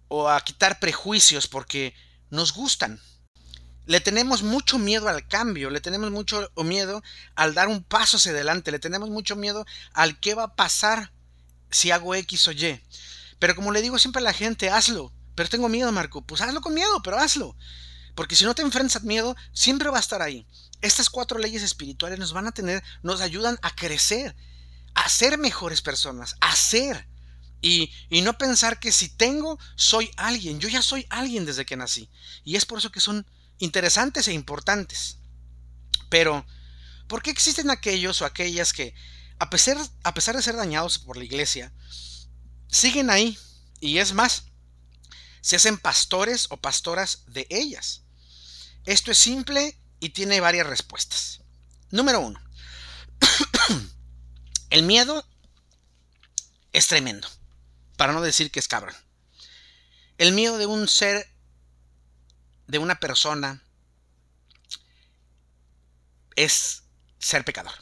o 0.09 0.29
a 0.29 0.39
quitar 0.41 0.79
prejuicios 0.79 1.47
porque 1.47 1.95
nos 2.29 2.53
gustan, 2.53 3.01
le 3.85 3.99
tenemos 3.99 4.43
mucho 4.43 4.79
miedo 4.79 5.09
al 5.09 5.27
cambio, 5.27 5.69
le 5.69 5.81
tenemos 5.81 6.11
mucho 6.11 6.49
miedo 6.57 7.03
al 7.35 7.53
dar 7.53 7.67
un 7.67 7.83
paso 7.83 8.17
hacia 8.17 8.31
adelante, 8.31 8.71
le 8.71 8.79
tenemos 8.79 9.09
mucho 9.09 9.35
miedo 9.35 9.65
al 9.93 10.19
qué 10.19 10.35
va 10.35 10.43
a 10.43 10.55
pasar 10.55 11.11
si 11.69 11.91
hago 11.91 12.15
X 12.15 12.47
o 12.47 12.51
Y. 12.51 12.81
Pero 13.39 13.55
como 13.55 13.71
le 13.71 13.81
digo 13.81 13.99
siempre 13.99 14.21
a 14.21 14.23
la 14.23 14.33
gente, 14.33 14.69
hazlo. 14.69 15.11
Pero 15.35 15.49
tengo 15.49 15.67
miedo, 15.67 15.91
Marco. 15.91 16.21
Pues 16.21 16.41
hazlo 16.41 16.61
con 16.61 16.73
miedo, 16.73 17.01
pero 17.03 17.17
hazlo. 17.17 17.55
Porque 18.15 18.35
si 18.35 18.45
no 18.45 18.55
te 18.55 18.61
enfrentas 18.61 18.97
al 18.97 19.03
miedo, 19.03 19.35
siempre 19.51 19.89
va 19.89 19.97
a 19.97 20.01
estar 20.01 20.21
ahí. 20.21 20.45
Estas 20.81 21.09
cuatro 21.09 21.39
leyes 21.39 21.63
espirituales 21.63 22.19
nos 22.19 22.33
van 22.33 22.47
a 22.47 22.51
tener, 22.51 22.83
nos 23.01 23.21
ayudan 23.21 23.57
a 23.61 23.75
crecer, 23.75 24.35
a 24.93 25.09
ser 25.09 25.37
mejores 25.37 25.81
personas, 25.81 26.35
a 26.39 26.55
ser. 26.55 27.07
Y, 27.61 27.91
y, 28.09 28.21
no 28.21 28.37
pensar 28.37 28.79
que 28.79 28.91
si 28.91 29.09
tengo, 29.09 29.57
soy 29.75 30.11
alguien. 30.17 30.59
Yo 30.59 30.67
ya 30.67 30.81
soy 30.81 31.05
alguien 31.09 31.45
desde 31.45 31.65
que 31.65 31.77
nací. 31.77 32.09
Y 32.43 32.57
es 32.57 32.65
por 32.65 32.79
eso 32.79 32.91
que 32.91 32.99
son 32.99 33.25
interesantes 33.59 34.27
e 34.27 34.33
importantes. 34.33 35.17
Pero, 36.09 36.45
¿por 37.07 37.21
qué 37.21 37.31
existen 37.31 37.69
aquellos 37.69 38.21
o 38.21 38.25
aquellas 38.25 38.73
que, 38.73 38.93
a 39.39 39.49
pesar, 39.49 39.77
de 39.77 40.41
ser 40.41 40.55
dañados 40.55 40.99
por 40.99 41.17
la 41.17 41.23
iglesia, 41.23 41.73
siguen 42.67 43.09
ahí? 43.09 43.37
Y 43.79 43.97
es 43.97 44.13
más, 44.13 44.43
se 45.41 45.55
hacen 45.55 45.77
pastores 45.77 46.47
o 46.49 46.57
pastoras 46.57 47.23
de 47.27 47.47
ellas. 47.49 48.03
Esto 48.85 49.11
es 49.11 49.17
simple 49.17 49.77
y 49.99 50.09
tiene 50.09 50.39
varias 50.39 50.67
respuestas. 50.67 51.41
Número 51.89 52.19
uno, 52.19 52.41
el 54.69 54.83
miedo 54.83 55.25
es 56.73 56.87
tremendo, 56.87 57.27
para 57.97 58.13
no 58.13 58.21
decir 58.21 58.51
que 58.51 58.59
es 58.59 58.67
cabrón. 58.67 58.95
El 60.17 60.33
miedo 60.33 60.57
de 60.57 60.65
un 60.65 60.87
ser, 60.87 61.32
de 62.73 62.79
una 62.79 62.95
persona, 62.95 63.61
es 66.35 66.85
ser 67.19 67.45
pecador. 67.45 67.75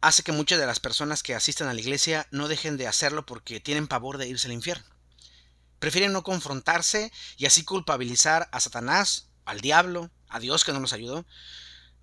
Hace 0.00 0.24
que 0.24 0.32
muchas 0.32 0.58
de 0.58 0.66
las 0.66 0.80
personas 0.80 1.22
que 1.22 1.36
asisten 1.36 1.68
a 1.68 1.74
la 1.74 1.80
iglesia 1.80 2.26
no 2.32 2.48
dejen 2.48 2.76
de 2.76 2.88
hacerlo 2.88 3.24
porque 3.24 3.60
tienen 3.60 3.86
pavor 3.86 4.18
de 4.18 4.26
irse 4.26 4.48
al 4.48 4.52
infierno. 4.52 4.84
Prefieren 5.78 6.12
no 6.12 6.24
confrontarse 6.24 7.12
y 7.36 7.46
así 7.46 7.62
culpabilizar 7.64 8.48
a 8.50 8.58
Satanás, 8.58 9.28
al 9.44 9.60
diablo, 9.60 10.10
a 10.28 10.40
Dios 10.40 10.64
que 10.64 10.72
no 10.72 10.80
nos 10.80 10.92
ayudó, 10.92 11.24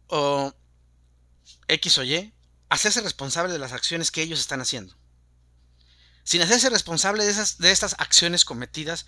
o 0.07 0.55
X 1.67 1.97
o 1.97 2.05
Y, 2.05 2.33
hacerse 2.69 3.01
responsable 3.01 3.51
de 3.51 3.59
las 3.59 3.73
acciones 3.73 4.11
que 4.11 4.21
ellos 4.21 4.39
están 4.39 4.61
haciendo. 4.61 4.95
Sin 6.23 6.41
hacerse 6.41 6.69
responsable 6.69 7.25
de, 7.25 7.31
esas, 7.31 7.57
de 7.57 7.71
estas 7.71 7.95
acciones 7.99 8.45
cometidas, 8.45 9.05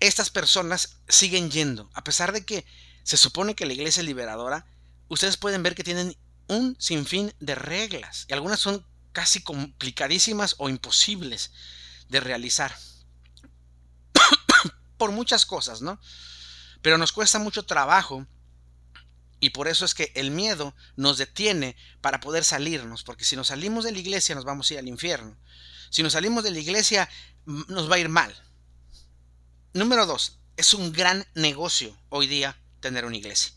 estas 0.00 0.30
personas 0.30 1.00
siguen 1.08 1.50
yendo, 1.50 1.90
a 1.94 2.04
pesar 2.04 2.32
de 2.32 2.44
que 2.44 2.64
se 3.02 3.16
supone 3.16 3.54
que 3.54 3.66
la 3.66 3.72
iglesia 3.72 4.00
es 4.00 4.06
liberadora, 4.06 4.66
ustedes 5.08 5.36
pueden 5.36 5.62
ver 5.62 5.74
que 5.74 5.84
tienen 5.84 6.16
un 6.46 6.76
sinfín 6.78 7.32
de 7.40 7.54
reglas, 7.54 8.26
y 8.28 8.32
algunas 8.32 8.60
son 8.60 8.86
casi 9.12 9.42
complicadísimas 9.42 10.54
o 10.58 10.68
imposibles 10.68 11.50
de 12.08 12.20
realizar. 12.20 12.76
Por 14.98 15.12
muchas 15.12 15.46
cosas, 15.46 15.82
¿no? 15.82 16.00
Pero 16.82 16.98
nos 16.98 17.12
cuesta 17.12 17.38
mucho 17.38 17.64
trabajo 17.64 18.26
y 19.40 19.50
por 19.50 19.68
eso 19.68 19.84
es 19.84 19.94
que 19.94 20.12
el 20.14 20.30
miedo 20.30 20.74
nos 20.96 21.18
detiene 21.18 21.76
para 22.00 22.20
poder 22.20 22.44
salirnos, 22.44 23.04
porque 23.04 23.24
si 23.24 23.36
nos 23.36 23.48
salimos 23.48 23.84
de 23.84 23.92
la 23.92 23.98
iglesia 23.98 24.34
nos 24.34 24.44
vamos 24.44 24.70
a 24.70 24.74
ir 24.74 24.78
al 24.80 24.88
infierno. 24.88 25.36
Si 25.90 26.02
nos 26.02 26.12
salimos 26.12 26.44
de 26.44 26.50
la 26.50 26.58
iglesia 26.58 27.08
nos 27.46 27.90
va 27.90 27.96
a 27.96 27.98
ir 27.98 28.08
mal. 28.08 28.34
Número 29.74 30.06
dos, 30.06 30.38
es 30.56 30.72
un 30.72 30.92
gran 30.92 31.26
negocio 31.34 31.94
hoy 32.08 32.26
día 32.26 32.58
tener 32.80 33.04
una 33.04 33.16
iglesia. 33.16 33.52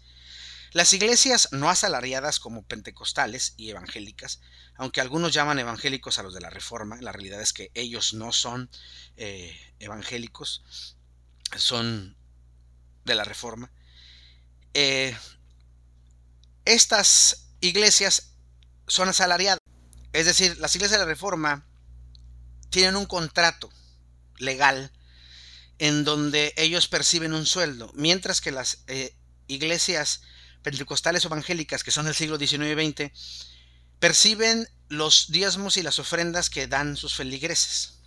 Las 0.74 0.94
iglesias 0.94 1.50
no 1.52 1.70
asalariadas 1.70 2.40
como 2.40 2.64
pentecostales 2.64 3.54
y 3.56 3.70
evangélicas, 3.70 4.42
aunque 4.76 5.00
algunos 5.00 5.34
llaman 5.34 5.60
evangélicos 5.60 6.20
a 6.20 6.24
los 6.24 6.34
de 6.34 6.42
la 6.42 6.50
reforma, 6.50 6.98
la 7.02 7.12
realidad 7.12 7.42
es 7.42 7.54
que 7.54 7.72
ellos 7.76 8.14
no 8.14 8.34
son 8.34 8.70
eh, 9.16 9.58
evangélicos, 9.80 10.98
son 11.56 12.18
de 13.06 13.16
la 13.16 13.24
reforma. 13.24 13.72
Eh, 14.74 15.16
estas 16.66 17.48
iglesias 17.62 18.34
son 18.88 19.10
asalariadas. 19.10 19.60
Es 20.14 20.26
decir, 20.26 20.58
las 20.58 20.76
iglesias 20.76 21.00
de 21.00 21.06
la 21.06 21.12
Reforma 21.12 21.66
tienen 22.70 22.98
un 22.98 23.06
contrato 23.06 23.70
legal 24.38 24.92
en 25.82 26.04
donde 26.04 26.54
ellos 26.58 26.88
perciben 26.88 27.34
un 27.34 27.48
sueldo, 27.48 27.92
mientras 27.96 28.40
que 28.40 28.52
las 28.52 28.84
eh, 28.86 29.16
iglesias 29.48 30.22
pentecostales 30.62 31.26
evangélicas, 31.26 31.84
que 31.84 31.90
son 31.90 32.06
del 32.06 32.14
siglo 32.14 32.38
XIX 32.38 32.80
y 32.80 32.92
XX, 32.92 33.12
perciben 33.98 34.68
los 34.90 35.32
diezmos 35.32 35.78
y 35.78 35.82
las 35.82 35.98
ofrendas 35.98 36.52
que 36.52 36.68
dan 36.68 36.98
sus 36.98 37.16
feligreses. 37.16 37.98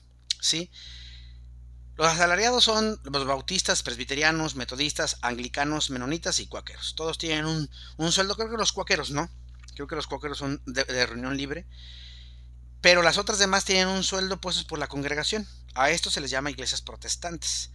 ¿sí? 0.41 0.71
Los 1.97 2.07
asalariados 2.07 2.63
son 2.63 3.01
los 3.03 3.27
bautistas, 3.27 3.83
presbiterianos, 3.83 4.55
metodistas, 4.55 5.17
anglicanos, 5.21 5.91
menonitas 5.91 6.39
y 6.39 6.47
cuáqueros. 6.47 6.95
Todos 6.95 7.19
tienen 7.19 7.45
un, 7.45 8.13
sueldo, 8.13 8.37
creo 8.37 8.51
que 8.51 8.57
los 8.57 8.73
cuáqueros 8.73 9.11
no. 9.11 9.29
Creo 9.75 9.89
que 9.89 9.97
los 9.97 10.07
cuáqueros 10.07 10.39
son 10.39 10.63
de, 10.65 11.07
reunión 11.07 11.37
libre. 11.37 11.67
Pero 12.85 13.03
las 13.03 13.17
otras 13.17 13.39
demás 13.39 13.65
tienen 13.65 13.89
un 13.89 14.05
sueldo 14.05 14.43
puesto 14.43 14.67
por 14.67 14.79
la 14.79 14.89
congregación. 14.89 15.49
A 15.73 15.89
esto 15.89 16.11
se 16.11 16.21
les 16.21 16.31
llama 16.31 16.51
iglesias 16.51 16.83
protestantes. 16.83 17.71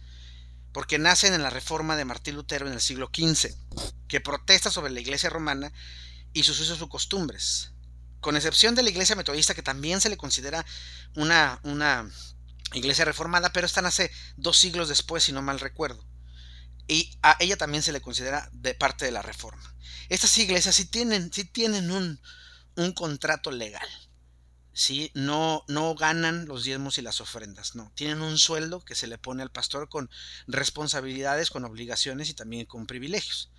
Porque 0.72 1.00
nacen 1.00 1.34
en 1.34 1.42
la 1.42 1.50
reforma 1.50 1.96
de 1.96 2.04
Martín 2.04 2.36
Lutero 2.36 2.68
en 2.68 2.74
el 2.74 2.80
siglo 2.80 3.10
XV, 3.12 3.52
que 4.06 4.20
protesta 4.20 4.70
sobre 4.70 4.92
la 4.92 5.00
iglesia 5.00 5.28
romana 5.28 5.72
y 6.32 6.44
sus 6.44 6.60
usos 6.60 6.80
y 6.80 6.88
costumbres. 6.88 7.72
Con 8.20 8.36
excepción 8.36 8.76
de 8.76 8.84
la 8.84 8.90
iglesia 8.90 9.16
metodista, 9.16 9.52
que 9.52 9.64
también 9.64 10.00
se 10.00 10.10
le 10.10 10.16
considera 10.16 10.64
una, 11.16 11.58
una 11.64 12.08
iglesia 12.72 13.04
reformada, 13.04 13.52
pero 13.52 13.66
están 13.66 13.86
hace 13.86 14.12
dos 14.36 14.58
siglos 14.58 14.88
después, 14.88 15.24
si 15.24 15.32
no 15.32 15.42
mal 15.42 15.58
recuerdo. 15.58 16.06
Y 16.86 17.18
a 17.22 17.36
ella 17.40 17.56
también 17.56 17.82
se 17.82 17.90
le 17.90 18.00
considera 18.00 18.48
de 18.52 18.74
parte 18.74 19.06
de 19.06 19.10
la 19.10 19.22
reforma. 19.22 19.74
Estas 20.08 20.38
iglesias 20.38 20.76
sí 20.76 20.84
tienen, 20.84 21.32
sí 21.32 21.42
tienen 21.42 21.90
un, 21.90 22.20
un 22.76 22.92
contrato 22.92 23.50
legal. 23.50 23.88
¿Sí? 24.80 25.10
No, 25.12 25.62
no 25.68 25.94
ganan 25.94 26.46
los 26.46 26.64
diezmos 26.64 26.96
y 26.96 27.02
las 27.02 27.20
ofrendas, 27.20 27.74
no. 27.74 27.92
Tienen 27.94 28.22
un 28.22 28.38
sueldo 28.38 28.82
que 28.82 28.94
se 28.94 29.06
le 29.06 29.18
pone 29.18 29.42
al 29.42 29.50
pastor 29.50 29.90
con 29.90 30.08
responsabilidades, 30.46 31.50
con 31.50 31.66
obligaciones 31.66 32.30
y 32.30 32.34
también 32.34 32.64
con 32.64 32.86
privilegios. 32.86 33.50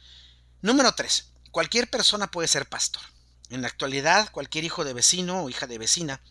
Número 0.61 0.93
3. 0.93 1.31
Cualquier 1.51 1.89
persona 1.91 2.31
puede 2.31 2.47
ser 2.47 2.67
pastor. 2.67 3.03
En 3.51 3.61
la 3.61 3.67
actualidad, 3.67 4.31
cualquier 4.31 4.63
hijo 4.63 4.83
de 4.83 4.93
vecino 4.93 5.43
o 5.43 5.49
hija 5.49 5.67
de 5.67 5.77
vecina 5.77 6.21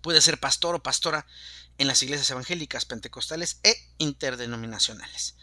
puede 0.00 0.20
ser 0.20 0.38
pastor 0.38 0.76
o 0.76 0.82
pastora 0.82 1.26
en 1.78 1.88
las 1.88 2.00
iglesias 2.04 2.30
evangélicas, 2.30 2.84
pentecostales 2.84 3.58
e 3.64 3.74
interdenominacionales. 3.98 5.34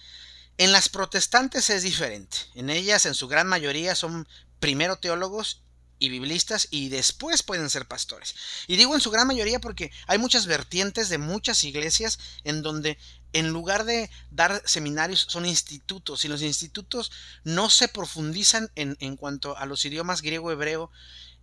En 0.58 0.72
las 0.72 0.88
protestantes 0.88 1.70
es 1.70 1.84
diferente. 1.84 2.38
En 2.56 2.70
ellas, 2.70 3.06
en 3.06 3.16
su 3.16 3.28
gran 3.28 3.48
mayoría, 3.48 3.96
son 3.96 4.30
primero 4.60 4.96
teólogos 4.98 5.62
y 6.02 6.10
biblistas 6.10 6.68
y 6.72 6.90
después 6.90 7.44
pueden 7.44 7.70
ser 7.70 7.88
pastores. 7.88 8.36
Y 8.68 8.76
digo 8.76 8.96
en 8.96 9.02
su 9.02 9.12
gran 9.12 9.28
mayoría 9.28 9.62
porque 9.62 9.92
hay 10.08 10.18
muchas 10.18 10.48
vertientes 10.48 11.08
de 11.08 11.20
muchas 11.20 11.64
iglesias 11.64 12.20
en 12.44 12.64
donde 12.64 12.98
en 13.34 13.50
lugar 13.50 13.86
de 13.86 14.10
dar 14.32 14.62
seminarios 14.66 15.26
son 15.30 15.46
institutos 15.46 16.26
y 16.26 16.28
los 16.28 16.42
institutos 16.42 17.12
no 17.44 17.70
se 17.70 17.88
profundizan 17.88 18.72
en, 18.76 18.98
en 19.00 19.16
cuanto 19.16 19.56
a 19.56 19.66
los 19.66 19.86
idiomas 19.86 20.22
griego, 20.22 20.52
hebreo 20.52 20.92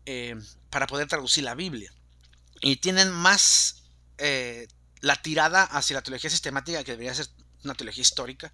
eh, 0.04 0.34
para 0.70 0.86
poder 0.86 1.06
traducir 1.06 1.44
la 1.44 1.54
Biblia. 1.54 1.92
Y 2.60 2.76
tienen 2.76 3.10
más 3.10 3.84
eh, 4.18 4.66
la 5.00 5.16
tirada 5.22 5.62
hacia 5.62 5.94
la 5.94 6.02
teología 6.02 6.30
sistemática, 6.30 6.82
que 6.82 6.92
debería 6.92 7.14
ser 7.14 7.28
una 7.62 7.74
teología 7.74 8.02
histórica, 8.02 8.52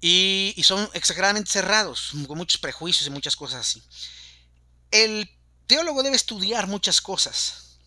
y, 0.00 0.54
son 0.62 0.88
exageradamente 0.94 1.50
cerrados, 1.50 2.12
con 2.26 2.38
muchos 2.38 2.58
prejuicios 2.58 3.06
y 3.06 3.10
muchas 3.10 3.36
cosas 3.36 3.60
así. 3.60 3.82
El 4.90 5.30
teólogo 5.66 6.02
debe 6.02 6.16
estudiar 6.16 6.66
muchas 6.66 7.00
cosas, 7.00 7.78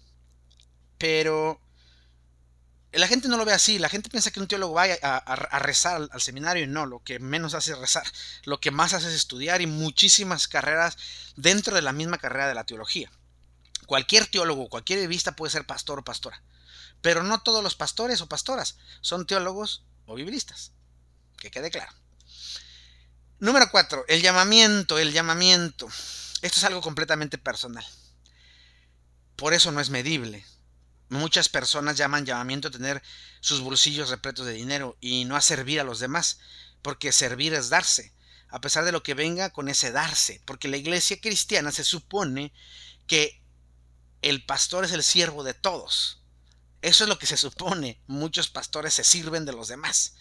pero 0.97 1.59
la 2.93 3.07
gente 3.07 3.27
no 3.27 3.37
lo 3.37 3.45
ve 3.45 3.53
así. 3.53 3.79
La 3.79 3.89
gente 3.89 4.09
piensa 4.09 4.31
que 4.31 4.39
un 4.39 4.47
teólogo 4.47 4.75
va 4.75 4.85
a, 5.01 5.59
rezar 5.59 6.07
al, 6.11 6.21
seminario 6.21 6.63
y 6.63 6.67
no, 6.67 6.85
lo 6.85 7.03
que 7.03 7.19
menos 7.19 7.53
hace 7.55 7.71
es 7.71 7.77
rezar. 7.77 8.05
Lo 8.43 8.59
que 8.59 8.71
más 8.71 8.93
hace 8.93 9.07
es 9.07 9.15
estudiar 9.15 9.61
y 9.61 9.67
muchísimas 9.67 10.47
carreras 10.47 10.97
dentro 11.35 11.75
de 11.75 11.81
la 11.81 11.91
misma 11.91 12.19
carrera 12.19 12.47
de 12.47 12.55
la 12.55 12.65
teología. 12.65 13.11
Cualquier 13.87 14.27
teólogo, 14.27 14.69
cualquier 14.69 14.99
bibista 14.99 15.35
puede 15.35 15.51
ser 15.51 15.65
pastor 15.65 15.99
o 15.99 16.03
pastora. 16.03 16.41
Pero 17.01 17.23
no 17.23 17.41
todos 17.41 17.63
los 17.63 17.75
pastores 17.75 18.21
o 18.21 18.27
pastoras 18.27 18.77
son 19.01 19.25
teólogos 19.25 19.83
o 20.05 20.15
biblistas. 20.15 20.71
Que 21.37 21.51
quede 21.51 21.71
claro. 21.71 21.91
Número 23.39 23.67
4. 23.69 24.05
El 24.07 24.21
llamamiento, 24.21 24.99
el 24.99 25.11
llamamiento. 25.11 25.89
Esto 26.43 26.59
es 26.59 26.65
algo 26.65 26.81
completamente 26.81 27.37
personal. 27.37 27.85
Por 29.37 29.53
eso 29.53 29.71
no 29.71 29.79
es 29.79 29.89
medible. 29.89 30.45
Muchas 31.07 31.47
personas 31.47 31.95
llaman 31.95 32.25
llamamiento 32.25 32.67
a 32.67 32.71
tener 32.71 33.01
sus 33.39 33.61
bolsillos 33.61 34.09
repletos 34.09 34.45
de 34.45 34.51
dinero 34.51 34.97
y 34.99 35.23
no 35.23 35.37
a 35.37 35.41
servir 35.41 35.79
a 35.79 35.85
los 35.85 35.99
demás, 35.99 36.39
porque 36.81 37.13
servir 37.13 37.53
es 37.53 37.69
darse, 37.69 38.13
a 38.49 38.59
pesar 38.59 38.83
de 38.83 38.91
lo 38.91 39.03
que 39.03 39.13
venga 39.13 39.51
con 39.51 39.69
ese 39.69 39.93
darse, 39.93 40.41
porque 40.43 40.67
la 40.67 40.75
iglesia 40.75 41.21
cristiana 41.21 41.71
se 41.71 41.85
supone 41.85 42.51
que 43.07 43.41
el 44.21 44.45
pastor 44.45 44.83
es 44.83 44.91
el 44.91 45.03
siervo 45.03 45.45
de 45.45 45.53
todos. 45.53 46.23
Eso 46.81 47.05
es 47.05 47.07
lo 47.07 47.17
que 47.17 47.25
se 47.25 47.37
supone. 47.37 48.01
Muchos 48.05 48.49
pastores 48.49 48.93
se 48.93 49.05
sirven 49.05 49.45
de 49.45 49.53
los 49.53 49.69
demás. 49.69 50.15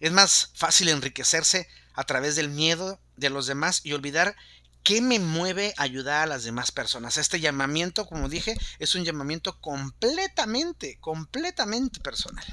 Es 0.00 0.10
más 0.10 0.50
fácil 0.56 0.88
enriquecerse 0.88 1.68
a 1.94 2.02
través 2.02 2.34
del 2.34 2.48
miedo 2.48 3.00
de 3.14 3.30
los 3.30 3.46
demás 3.46 3.82
y 3.84 3.92
olvidar 3.92 4.34
qué 4.82 5.00
me 5.00 5.18
mueve 5.18 5.74
a 5.76 5.82
ayudar 5.82 6.22
a 6.22 6.26
las 6.26 6.44
demás 6.44 6.72
personas. 6.72 7.16
Este 7.16 7.40
llamamiento, 7.40 8.06
como 8.06 8.28
dije, 8.28 8.56
es 8.78 8.94
un 8.94 9.04
llamamiento 9.04 9.60
completamente, 9.60 10.98
completamente 11.00 12.00
personal. 12.00 12.44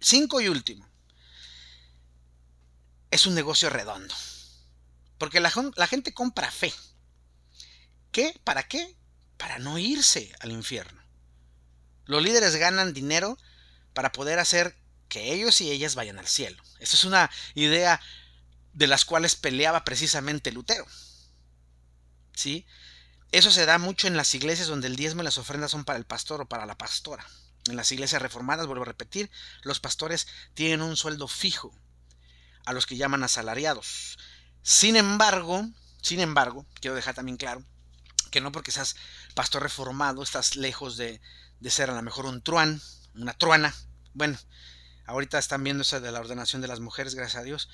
Cinco 0.00 0.40
y 0.40 0.48
último. 0.48 0.86
Es 3.10 3.26
un 3.26 3.34
negocio 3.34 3.70
redondo. 3.70 4.14
Porque 5.18 5.40
la, 5.40 5.52
la 5.76 5.86
gente 5.86 6.12
compra 6.12 6.50
fe. 6.50 6.72
¿Qué? 8.10 8.38
¿Para 8.44 8.64
qué? 8.64 8.96
Para 9.36 9.58
no 9.58 9.78
irse 9.78 10.34
al 10.40 10.52
infierno. 10.52 11.02
Los 12.04 12.22
líderes 12.22 12.56
ganan 12.56 12.92
dinero 12.92 13.38
para 13.94 14.12
poder 14.12 14.38
hacer 14.38 14.76
que 15.08 15.32
ellos 15.32 15.60
y 15.60 15.70
ellas 15.70 15.94
vayan 15.94 16.18
al 16.18 16.26
cielo. 16.26 16.62
Esa 16.80 16.96
es 16.96 17.04
una 17.04 17.30
idea 17.54 18.00
de 18.72 18.86
las 18.86 19.04
cuales 19.04 19.36
peleaba 19.36 19.84
precisamente 19.84 20.52
Lutero. 20.52 20.86
¿Sí? 22.34 22.66
Eso 23.30 23.50
se 23.50 23.66
da 23.66 23.78
mucho 23.78 24.06
en 24.06 24.16
las 24.16 24.34
iglesias 24.34 24.68
donde 24.68 24.88
el 24.88 24.96
diezmo 24.96 25.22
y 25.22 25.24
las 25.24 25.38
ofrendas 25.38 25.70
son 25.70 25.84
para 25.84 25.98
el 25.98 26.04
pastor 26.04 26.42
o 26.42 26.48
para 26.48 26.66
la 26.66 26.76
pastora. 26.76 27.26
En 27.68 27.76
las 27.76 27.92
iglesias 27.92 28.20
reformadas, 28.20 28.66
vuelvo 28.66 28.82
a 28.82 28.86
repetir, 28.86 29.30
los 29.62 29.80
pastores 29.80 30.26
tienen 30.54 30.82
un 30.82 30.96
sueldo 30.96 31.28
fijo, 31.28 31.72
a 32.64 32.72
los 32.72 32.86
que 32.86 32.96
llaman 32.96 33.22
asalariados. 33.22 34.18
Sin 34.62 34.96
embargo, 34.96 35.68
sin 36.02 36.20
embargo, 36.20 36.66
quiero 36.80 36.96
dejar 36.96 37.14
también 37.14 37.36
claro 37.36 37.64
que 38.30 38.40
no 38.40 38.50
porque 38.50 38.72
seas 38.72 38.96
pastor 39.34 39.62
reformado 39.62 40.22
estás 40.22 40.56
lejos 40.56 40.96
de, 40.96 41.20
de 41.60 41.70
ser 41.70 41.90
a 41.90 41.94
lo 41.94 42.02
mejor 42.02 42.26
un 42.26 42.42
truán, 42.42 42.80
una 43.14 43.34
truana. 43.34 43.74
Bueno, 44.14 44.38
ahorita 45.06 45.38
están 45.38 45.62
viendo 45.62 45.82
eso 45.82 46.00
de 46.00 46.10
la 46.10 46.20
ordenación 46.20 46.62
de 46.62 46.68
las 46.68 46.80
mujeres, 46.80 47.14
gracias 47.14 47.40
a 47.40 47.44
Dios, 47.44 47.68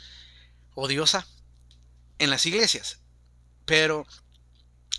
odiosa 0.79 1.27
en 2.19 2.31
las 2.31 2.47
iglesias. 2.47 3.01
Pero 3.65 4.07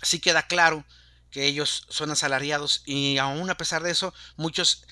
sí 0.02 0.20
queda 0.20 0.46
claro 0.46 0.84
que 1.30 1.46
ellos 1.46 1.86
son 1.88 2.10
asalariados 2.10 2.82
y 2.84 3.18
aún 3.18 3.48
a 3.50 3.56
pesar 3.56 3.82
de 3.82 3.90
eso, 3.90 4.12
muchos 4.36 4.84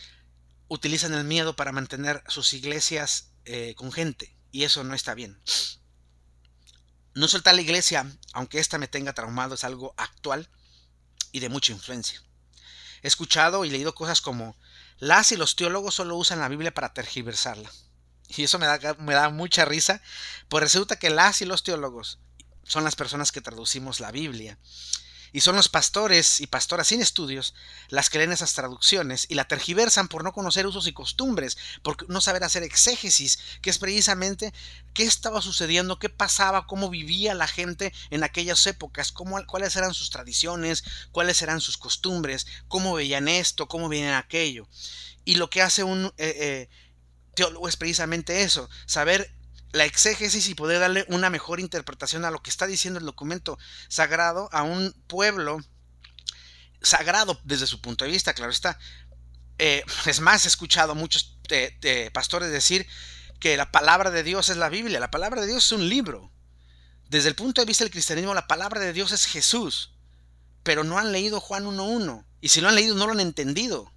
utilizan 0.69 1.13
el 1.15 1.25
miedo 1.25 1.57
para 1.57 1.73
mantener 1.73 2.23
sus 2.29 2.53
iglesias 2.53 3.33
eh, 3.45 3.75
con 3.77 3.93
gente 3.93 4.37
y 4.51 4.65
eso 4.65 4.83
no 4.85 4.95
está 4.95 5.15
bien. 5.15 5.39
No 7.15 7.29
soltar 7.29 7.55
la 7.55 7.63
iglesia, 7.63 8.11
aunque 8.33 8.61
ésta 8.61 8.79
me 8.79 8.89
tenga 8.89 9.13
traumado, 9.13 9.55
es 9.55 9.65
algo 9.65 9.95
actual 9.97 10.49
y 11.33 11.41
de 11.41 11.49
mucha 11.49 11.73
influencia. 11.73 12.23
He 13.03 13.09
escuchado 13.09 13.65
y 13.65 13.71
leído 13.71 13.95
cosas 13.95 14.21
como 14.21 14.57
las 14.99 15.33
y 15.33 15.37
los 15.37 15.57
teólogos 15.57 15.97
solo 15.97 16.17
usan 16.17 16.41
la 16.41 16.49
Biblia 16.49 16.73
para 16.73 16.95
tergiversarla. 16.95 17.71
Y 18.37 18.43
eso 18.45 18.59
me 18.59 18.67
da, 18.67 18.95
me 18.99 19.15
da 19.15 19.31
mucha 19.31 19.65
risa, 19.65 20.03
pues 20.49 20.63
resulta 20.63 20.99
que 20.99 21.11
las 21.11 21.41
y 21.41 21.47
los 21.47 21.63
teólogos 21.63 22.19
son 22.65 22.85
las 22.85 22.97
personas 22.97 23.33
que 23.33 23.41
traducimos 23.41 24.01
la 24.01 24.13
Biblia. 24.13 24.59
Y 25.33 25.41
son 25.41 25.57
los 25.57 25.69
pastores 25.69 26.41
y 26.41 26.47
pastoras 26.47 26.89
sin 26.89 27.03
estudios 27.03 27.55
las 27.89 28.09
que 28.09 28.19
leen 28.19 28.33
esas 28.33 28.55
traducciones 28.55 29.27
y 29.29 29.35
la 29.35 29.47
tergiversan 29.47 30.09
por 30.09 30.25
no 30.25 30.33
conocer 30.33 30.67
usos 30.67 30.87
y 30.87 30.93
costumbres, 30.93 31.59
por 31.83 32.09
no 32.09 32.21
saber 32.21 32.45
hacer 32.45 32.63
exégesis, 32.63 33.39
que 33.61 33.71
es 33.71 33.79
precisamente 33.79 34.55
qué 34.95 35.03
estaba 35.03 35.43
sucediendo, 35.43 35.99
qué 35.99 36.09
pasaba, 36.09 36.67
cómo 36.67 36.89
vivía 36.89 37.35
la 37.35 37.47
gente 37.47 37.93
en 38.11 38.23
aquellas 38.25 38.67
épocas, 38.67 39.13
cómo, 39.13 39.45
cuáles 39.47 39.77
eran 39.77 39.93
sus 39.93 40.11
tradiciones, 40.11 40.85
cuáles 41.13 41.43
eran 41.43 41.61
sus 41.61 41.77
costumbres, 41.77 42.47
cómo 42.69 42.95
veían 42.95 43.29
esto, 43.29 43.69
cómo 43.69 43.89
veían 43.91 44.15
aquello. 44.15 44.67
Y 45.27 45.35
lo 45.35 45.51
que 45.51 45.61
hace 45.61 45.85
un 45.85 46.07
eh, 46.07 46.13
eh, 46.17 46.69
es 47.69 47.77
precisamente 47.77 48.43
eso, 48.43 48.69
saber 48.87 49.35
la 49.73 49.85
exégesis 49.85 50.49
y 50.49 50.55
poder 50.55 50.81
darle 50.81 51.05
una 51.09 51.31
mejor 51.31 51.61
interpretación 51.61 52.25
a 52.25 52.31
lo 52.31 52.43
que 52.43 52.51
está 52.51 52.67
diciendo 52.67 52.99
el 52.99 53.07
documento 53.07 53.59
sagrado 53.89 54.49
a 54.53 54.63
un 54.63 54.93
pueblo 55.07 55.59
sagrado 56.81 57.39
desde 57.45 57.67
su 57.67 57.81
punto 57.81 58.05
de 58.05 58.11
vista, 58.11 58.35
claro 58.35 58.53
está. 58.53 58.79
Eh, 59.59 59.85
es 60.07 60.21
más, 60.21 60.45
he 60.45 60.49
escuchado 60.49 60.93
a 60.93 60.95
muchos 60.95 61.37
pastores 62.13 62.51
decir 62.51 62.87
que 63.41 63.57
la 63.57 63.71
palabra 63.71 64.11
de 64.11 64.23
Dios 64.23 64.49
es 64.49 64.57
la 64.57 64.69
Biblia, 64.69 65.01
la 65.01 65.11
palabra 65.11 65.41
de 65.41 65.49
Dios 65.49 65.65
es 65.65 65.73
un 65.73 65.89
libro. 65.89 66.33
Desde 67.09 67.29
el 67.29 67.35
punto 67.35 67.61
de 67.61 67.67
vista 67.67 67.85
del 67.85 67.91
cristianismo, 67.91 68.35
la 68.35 68.47
palabra 68.47 68.81
de 68.81 68.93
Dios 68.93 69.13
es 69.13 69.27
Jesús, 69.27 69.95
pero 70.63 70.85
no 70.85 70.99
han 70.99 71.13
leído 71.13 71.41
Juan 71.41 71.65
1.1, 71.65 72.25
y 72.41 72.49
si 72.49 72.61
lo 72.61 72.69
han 72.69 72.75
leído 72.75 72.95
no 72.95 73.07
lo 73.07 73.13
han 73.13 73.21
entendido. 73.21 73.93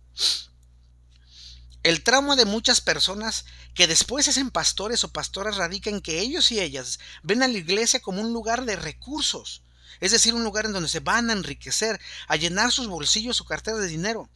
El 1.84 2.04
trauma 2.04 2.36
de 2.36 2.46
muchas 2.46 2.80
personas 2.80 3.46
que 3.74 3.88
después 3.88 4.28
hacen 4.28 4.52
pastores 4.52 5.04
o 5.04 5.12
pastoras 5.12 5.58
radica 5.58 5.90
en 5.90 6.02
que 6.02 6.20
ellos 6.20 6.52
y 6.52 6.60
ellas 6.60 7.00
ven 7.24 7.42
a 7.42 7.48
la 7.48 7.58
iglesia 7.58 8.00
como 8.00 8.22
un 8.22 8.34
lugar 8.34 8.66
de 8.66 8.76
recursos, 8.76 9.64
es 10.00 10.12
decir, 10.12 10.36
un 10.36 10.44
lugar 10.44 10.66
en 10.66 10.74
donde 10.74 10.90
se 10.90 11.00
van 11.00 11.32
a 11.32 11.34
enriquecer, 11.34 12.00
a 12.28 12.36
llenar 12.36 12.72
sus 12.72 12.88
bolsillos 12.88 13.42
o 13.42 13.46
carteras 13.46 13.82
de 13.82 13.88
dinero, 13.88 14.30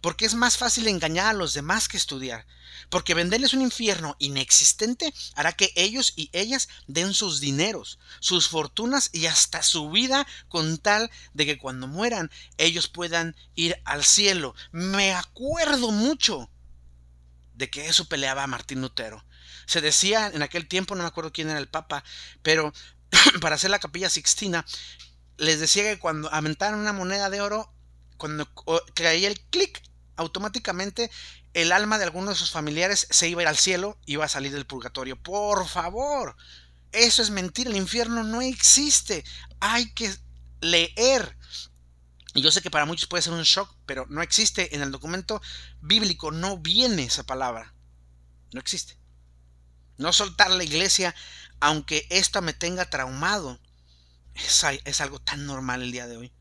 porque 0.00 0.26
es 0.26 0.34
más 0.34 0.56
fácil 0.56 0.88
engañar 0.88 1.26
a 1.26 1.32
los 1.34 1.54
demás 1.54 1.86
que 1.86 1.96
estudiar, 1.96 2.48
porque 2.90 3.14
venderles 3.14 3.54
un 3.54 3.62
infierno 3.62 4.16
inexistente 4.18 5.14
hará 5.36 5.52
que 5.52 5.72
ellos 5.76 6.14
y 6.16 6.30
ellas 6.32 6.68
den 6.88 7.14
sus 7.14 7.38
dineros, 7.38 8.00
sus 8.18 8.48
fortunas 8.48 9.10
y 9.12 9.26
hasta 9.26 9.62
su 9.62 9.88
vida 9.88 10.26
con 10.48 10.78
tal 10.78 11.12
de 11.32 11.46
que 11.46 11.58
cuando 11.58 11.86
mueran 11.86 12.28
ellos 12.56 12.88
puedan 12.88 13.36
ir 13.54 13.80
al 13.84 14.04
cielo. 14.04 14.56
Me 14.72 15.12
acuerdo 15.14 15.92
mucho 15.92 16.50
de 17.58 17.68
que 17.68 17.88
eso 17.88 18.06
peleaba 18.06 18.44
a 18.44 18.46
Martín 18.46 18.80
Lutero. 18.80 19.24
Se 19.66 19.80
decía 19.80 20.30
en 20.32 20.42
aquel 20.42 20.68
tiempo, 20.68 20.94
no 20.94 21.02
me 21.02 21.08
acuerdo 21.08 21.32
quién 21.32 21.50
era 21.50 21.58
el 21.58 21.68
Papa, 21.68 22.04
pero 22.42 22.72
para 23.40 23.56
hacer 23.56 23.70
la 23.70 23.80
capilla 23.80 24.08
sixtina, 24.08 24.64
les 25.36 25.60
decía 25.60 25.82
que 25.82 25.98
cuando 25.98 26.32
aventaran 26.32 26.78
una 26.78 26.92
moneda 26.92 27.28
de 27.30 27.40
oro, 27.40 27.72
cuando 28.16 28.48
caía 28.94 29.28
el 29.28 29.40
clic, 29.40 29.82
automáticamente 30.16 31.10
el 31.52 31.72
alma 31.72 31.98
de 31.98 32.04
alguno 32.04 32.30
de 32.30 32.36
sus 32.36 32.50
familiares 32.50 33.08
se 33.10 33.28
iba 33.28 33.40
a 33.40 33.42
ir 33.42 33.48
al 33.48 33.56
cielo, 33.56 33.98
iba 34.06 34.24
a 34.24 34.28
salir 34.28 34.52
del 34.52 34.66
purgatorio. 34.66 35.20
Por 35.20 35.66
favor, 35.66 36.36
eso 36.92 37.22
es 37.22 37.30
mentira, 37.30 37.70
el 37.70 37.76
infierno 37.76 38.22
no 38.22 38.40
existe. 38.40 39.24
Hay 39.58 39.92
que 39.94 40.14
leer 40.60 41.36
y 42.38 42.42
yo 42.42 42.52
sé 42.52 42.62
que 42.62 42.70
para 42.70 42.84
muchos 42.84 43.08
puede 43.08 43.22
ser 43.22 43.32
un 43.32 43.42
shock, 43.42 43.74
pero 43.84 44.06
no 44.08 44.22
existe 44.22 44.76
en 44.76 44.80
el 44.80 44.92
documento 44.92 45.42
bíblico, 45.80 46.30
no 46.30 46.56
viene 46.56 47.02
esa 47.02 47.24
palabra. 47.24 47.74
No 48.52 48.60
existe. 48.60 48.96
No 49.96 50.12
soltar 50.12 50.52
la 50.52 50.62
iglesia, 50.62 51.16
aunque 51.58 52.06
esto 52.10 52.40
me 52.40 52.52
tenga 52.52 52.88
traumado, 52.88 53.58
es, 54.34 54.64
es 54.84 55.00
algo 55.00 55.18
tan 55.18 55.46
normal 55.46 55.82
el 55.82 55.90
día 55.90 56.06
de 56.06 56.16
hoy. 56.16 56.32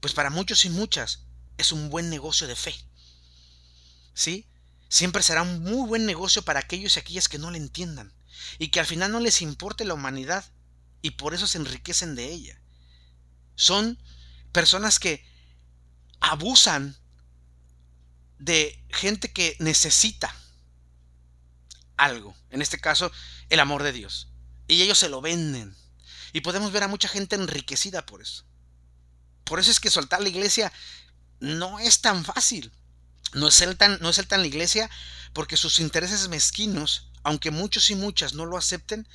Pues 0.00 0.14
para 0.14 0.30
muchos 0.30 0.64
y 0.64 0.70
muchas 0.70 1.26
es 1.58 1.72
un 1.72 1.90
buen 1.90 2.08
negocio 2.08 2.46
de 2.46 2.56
fe. 2.56 2.74
¿Sí? 4.14 4.48
Siempre 4.88 5.22
será 5.22 5.42
un 5.42 5.62
muy 5.62 5.86
buen 5.86 6.06
negocio 6.06 6.40
para 6.40 6.60
aquellos 6.60 6.96
y 6.96 7.00
aquellas 7.00 7.28
que 7.28 7.38
no 7.38 7.50
le 7.50 7.58
entiendan 7.58 8.14
y 8.58 8.68
que 8.68 8.80
al 8.80 8.86
final 8.86 9.12
no 9.12 9.20
les 9.20 9.42
importe 9.42 9.84
la 9.84 9.92
humanidad 9.92 10.42
y 11.02 11.10
por 11.10 11.34
eso 11.34 11.46
se 11.46 11.58
enriquecen 11.58 12.14
de 12.14 12.32
ella. 12.32 12.58
Son 13.56 13.98
personas 14.52 14.98
que 14.98 15.24
abusan 16.20 16.96
de 18.38 18.84
gente 18.90 19.32
que 19.32 19.56
necesita 19.58 20.34
algo, 21.96 22.36
en 22.50 22.62
este 22.62 22.78
caso 22.78 23.10
el 23.48 23.60
amor 23.60 23.82
de 23.82 23.92
Dios, 23.92 24.28
y 24.68 24.82
ellos 24.82 24.98
se 24.98 25.08
lo 25.08 25.20
venden. 25.20 25.76
Y 26.32 26.40
podemos 26.40 26.72
ver 26.72 26.82
a 26.82 26.88
mucha 26.88 27.08
gente 27.08 27.36
enriquecida 27.36 28.06
por 28.06 28.22
eso. 28.22 28.44
Por 29.44 29.60
eso 29.60 29.70
es 29.70 29.80
que 29.80 29.90
soltar 29.90 30.22
la 30.22 30.30
iglesia 30.30 30.72
no 31.40 31.78
es 31.78 32.00
tan 32.00 32.24
fácil. 32.24 32.72
No 33.34 33.48
es 33.48 33.60
el 33.60 33.76
tan, 33.76 33.98
no 34.00 34.08
es 34.08 34.18
el 34.18 34.26
tan 34.26 34.40
la 34.40 34.46
iglesia 34.46 34.90
porque 35.32 35.56
sus 35.56 35.78
intereses 35.78 36.28
mezquinos, 36.28 37.10
aunque 37.22 37.50
muchos 37.50 37.90
y 37.90 37.94
muchas 37.94 38.34
no 38.34 38.46
lo 38.46 38.56
acepten, 38.56 39.06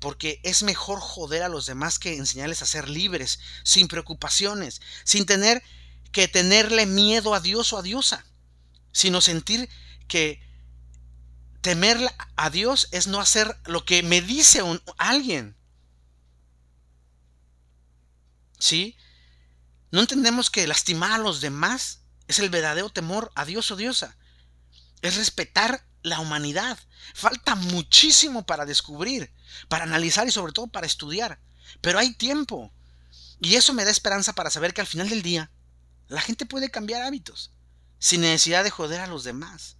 porque 0.00 0.40
es 0.44 0.62
mejor 0.62 1.00
joder 1.00 1.42
a 1.42 1.48
los 1.48 1.66
demás 1.66 1.98
que 1.98 2.16
enseñarles 2.16 2.62
a 2.62 2.66
ser 2.66 2.88
libres, 2.88 3.40
sin 3.64 3.88
preocupaciones, 3.88 4.80
sin 5.04 5.26
tener 5.26 5.62
que 6.12 6.28
tenerle 6.28 6.86
miedo 6.86 7.34
a 7.34 7.40
Dios 7.40 7.72
o 7.72 7.78
a 7.78 7.82
diosa, 7.82 8.24
sino 8.92 9.20
sentir 9.20 9.68
que 10.06 10.40
temer 11.60 11.98
a 12.36 12.50
Dios 12.50 12.88
es 12.92 13.06
no 13.06 13.20
hacer 13.20 13.58
lo 13.66 13.84
que 13.84 14.02
me 14.02 14.22
dice 14.22 14.62
alguien. 14.96 15.56
¿Sí? 18.58 18.96
No 19.90 20.00
entendemos 20.00 20.50
que 20.50 20.66
lastimar 20.66 21.12
a 21.12 21.18
los 21.18 21.40
demás 21.40 22.00
es 22.26 22.38
el 22.38 22.50
verdadero 22.50 22.90
temor 22.90 23.32
a 23.34 23.44
Dios 23.44 23.70
o 23.70 23.76
diosa. 23.76 24.16
Es 25.00 25.16
respetar 25.16 25.86
la 26.02 26.20
humanidad. 26.20 26.78
Falta 27.14 27.54
muchísimo 27.54 28.44
para 28.44 28.66
descubrir, 28.66 29.32
para 29.68 29.84
analizar 29.84 30.26
y 30.26 30.32
sobre 30.32 30.52
todo 30.52 30.66
para 30.66 30.86
estudiar. 30.86 31.40
Pero 31.80 31.98
hay 31.98 32.14
tiempo. 32.14 32.72
Y 33.40 33.54
eso 33.54 33.74
me 33.74 33.84
da 33.84 33.90
esperanza 33.90 34.32
para 34.32 34.50
saber 34.50 34.74
que 34.74 34.80
al 34.80 34.86
final 34.86 35.08
del 35.08 35.22
día 35.22 35.50
la 36.08 36.20
gente 36.20 36.46
puede 36.46 36.70
cambiar 36.70 37.02
hábitos 37.02 37.52
sin 37.98 38.22
necesidad 38.22 38.64
de 38.64 38.70
joder 38.70 39.00
a 39.00 39.06
los 39.06 39.24
demás. 39.24 39.76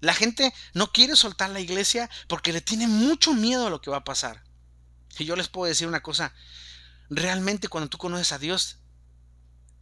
La 0.00 0.14
gente 0.14 0.52
no 0.74 0.92
quiere 0.92 1.16
soltar 1.16 1.50
la 1.50 1.60
iglesia 1.60 2.10
porque 2.28 2.52
le 2.52 2.60
tiene 2.60 2.86
mucho 2.86 3.32
miedo 3.34 3.66
a 3.66 3.70
lo 3.70 3.80
que 3.80 3.90
va 3.90 3.98
a 3.98 4.04
pasar. 4.04 4.44
Y 5.18 5.24
yo 5.24 5.36
les 5.36 5.48
puedo 5.48 5.68
decir 5.68 5.88
una 5.88 6.02
cosa, 6.02 6.34
realmente 7.08 7.68
cuando 7.68 7.88
tú 7.88 7.98
conoces 7.98 8.32
a 8.32 8.38
Dios, 8.38 8.78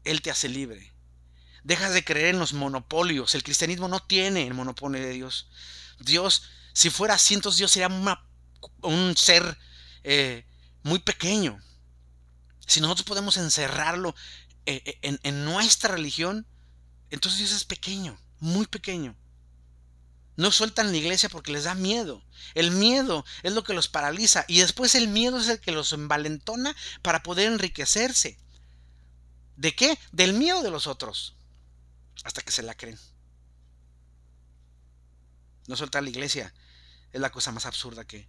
Él 0.05 0.23
te 0.23 0.31
hace 0.31 0.49
libre. 0.49 0.92
Dejas 1.64 1.94
de 1.94 2.05
creer 2.05 2.35
en 2.35 2.38
los 2.38 2.53
monopolios. 2.53 3.35
El 3.35 3.42
cristianismo 3.42 3.88
no 3.88 4.01
tiene 4.01 4.47
el 4.47 4.55
monopolio 4.55 5.01
de 5.01 5.11
Dios. 5.11 5.49
Dios, 5.99 6.45
si 6.73 6.91
fuera 6.91 7.15
así, 7.15 7.35
entonces 7.35 7.59
Dios 7.59 7.73
sería 7.73 7.89
un 8.83 9.17
ser 9.17 9.59
eh, 10.03 10.45
muy 10.83 10.99
pequeño. 10.99 11.59
Si 12.67 12.81
nosotros 12.81 13.07
podemos 13.07 13.37
encerrarlo 13.37 14.15
eh, 14.67 14.83
eh, 14.85 14.99
en, 15.03 15.21
en 15.23 15.45
nuestra 15.45 15.93
religión, 15.93 16.47
entonces 17.11 17.39
Dios 17.41 17.53
es 17.53 17.65
pequeño, 17.65 18.19
muy 18.41 18.67
pequeño. 18.67 19.17
No 20.37 20.51
sueltan 20.51 20.91
la 20.91 20.97
iglesia 20.97 21.29
porque 21.29 21.53
les 21.53 21.65
da 21.65 21.75
miedo. 21.75 22.25
El 22.55 22.73
miedo 22.73 23.25
es 23.43 23.53
lo 23.53 23.63
que 23.63 23.75
los 23.75 23.89
paraliza 23.89 24.45
y 24.49 24.59
después 24.59 24.95
el 24.95 25.09
miedo 25.09 25.39
es 25.39 25.49
el 25.49 25.61
que 25.61 25.73
los 25.73 25.93
envalentona 25.93 26.75
para 27.03 27.23
poder 27.23 27.53
enriquecerse. 27.53 28.39
¿De 29.57 29.75
qué? 29.75 29.99
Del 30.13 30.33
miedo 30.33 30.63
de 30.63 30.71
los 30.71 30.87
otros. 30.87 31.37
Hasta 32.25 32.43
que 32.43 32.51
se 32.51 32.63
la 32.63 32.75
creen. 32.75 32.99
No 35.66 35.77
soltar 35.77 36.03
la 36.03 36.11
iglesia 36.11 36.53
es 37.12 37.20
la 37.20 37.31
cosa 37.31 37.53
más 37.53 37.66
absurda 37.66 38.05
que, 38.05 38.29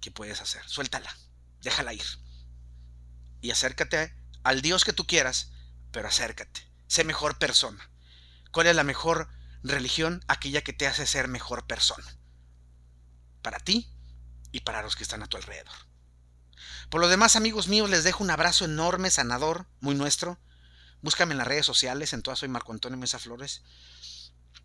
que 0.00 0.10
puedes 0.10 0.40
hacer. 0.40 0.62
Suéltala, 0.68 1.14
déjala 1.62 1.92
ir. 1.92 2.04
Y 3.40 3.50
acércate 3.50 4.14
al 4.42 4.62
Dios 4.62 4.84
que 4.84 4.92
tú 4.92 5.06
quieras, 5.06 5.50
pero 5.92 6.08
acércate. 6.08 6.68
Sé 6.86 7.04
mejor 7.04 7.38
persona. 7.38 7.90
¿Cuál 8.50 8.68
es 8.68 8.76
la 8.76 8.84
mejor 8.84 9.28
religión? 9.62 10.24
Aquella 10.28 10.62
que 10.62 10.72
te 10.72 10.86
hace 10.86 11.06
ser 11.06 11.28
mejor 11.28 11.66
persona. 11.66 12.16
Para 13.42 13.60
ti 13.60 13.90
y 14.52 14.60
para 14.60 14.82
los 14.82 14.96
que 14.96 15.02
están 15.02 15.22
a 15.22 15.26
tu 15.26 15.36
alrededor. 15.36 15.74
Por 16.90 17.00
lo 17.00 17.08
demás, 17.08 17.36
amigos 17.36 17.68
míos, 17.68 17.90
les 17.90 18.04
dejo 18.04 18.24
un 18.24 18.30
abrazo 18.30 18.64
enorme, 18.64 19.10
sanador, 19.10 19.66
muy 19.80 19.94
nuestro. 19.94 20.38
Búscame 21.02 21.32
en 21.32 21.38
las 21.38 21.46
redes 21.46 21.66
sociales, 21.66 22.12
en 22.12 22.22
todas 22.22 22.38
soy 22.38 22.48
Marco 22.48 22.72
Antonio 22.72 22.98
Mesa 22.98 23.18
Flores. 23.18 23.62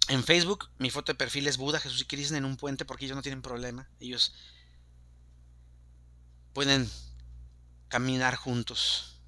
En 0.10 0.24
Facebook, 0.24 0.70
mi 0.80 0.90
foto 0.90 1.14
de 1.14 1.18
perfil 1.18 1.48
es 1.48 1.58
Buda, 1.58 1.80
Jesús 1.80 2.02
y 2.02 2.06
Krishna 2.06 2.38
en 2.38 2.46
un 2.46 2.58
puente 2.58 2.84
porque 2.86 3.06
ellos 3.06 3.16
no 3.16 3.22
tienen 3.22 3.42
problema. 3.42 3.88
Ellos 4.00 4.34
pueden 6.54 6.90
caminar 7.88 8.36
juntos. 8.36 9.20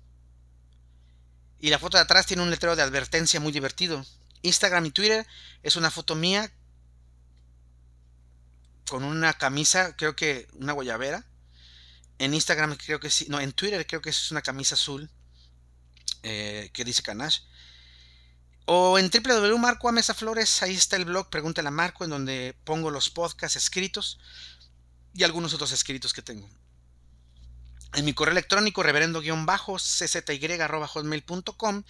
Y 1.59 1.69
la 1.69 1.79
foto 1.79 1.97
de 1.97 2.03
atrás 2.03 2.25
tiene 2.25 2.43
un 2.43 2.49
letrero 2.49 2.75
de 2.75 2.81
advertencia 2.81 3.39
muy 3.39 3.51
divertido. 3.51 4.05
Instagram 4.41 4.85
y 4.85 4.91
Twitter 4.91 5.25
es 5.63 5.75
una 5.75 5.89
foto 5.89 6.13
mía 6.15 6.51
con 8.87 9.03
una 9.03 9.33
camisa, 9.33 9.95
creo 9.95 10.15
que 10.15 10.47
una 10.53 10.73
guayabera. 10.73 11.25
En 12.19 12.33
Instagram 12.33 12.75
creo 12.77 12.99
que 12.99 13.09
sí, 13.09 13.25
no, 13.29 13.39
en 13.39 13.51
Twitter 13.51 13.85
creo 13.87 14.01
que 14.01 14.09
es 14.09 14.31
una 14.31 14.41
camisa 14.41 14.75
azul 14.75 15.09
eh, 16.23 16.69
que 16.73 16.85
dice 16.85 17.01
Canash. 17.01 17.41
O 18.65 18.99
en 18.99 19.09
www. 19.09 19.91
Mesa 19.91 20.13
Flores, 20.13 20.63
ahí 20.63 20.75
está 20.75 20.95
el 20.95 21.03
blog 21.05 21.29
Pregúntale 21.29 21.67
a 21.67 21.71
Marco, 21.71 22.03
en 22.03 22.09
donde 22.09 22.55
pongo 22.63 22.89
los 22.91 23.09
podcasts 23.09 23.55
escritos 23.55 24.19
y 25.13 25.23
algunos 25.23 25.53
otros 25.53 25.71
escritos 25.71 26.13
que 26.13 26.21
tengo. 26.21 26.49
En 27.93 28.03
mi 28.03 28.13
correo 28.13 28.33
electrónico, 28.33 28.83
reverendo-czy.hotmail.com. 28.83 31.83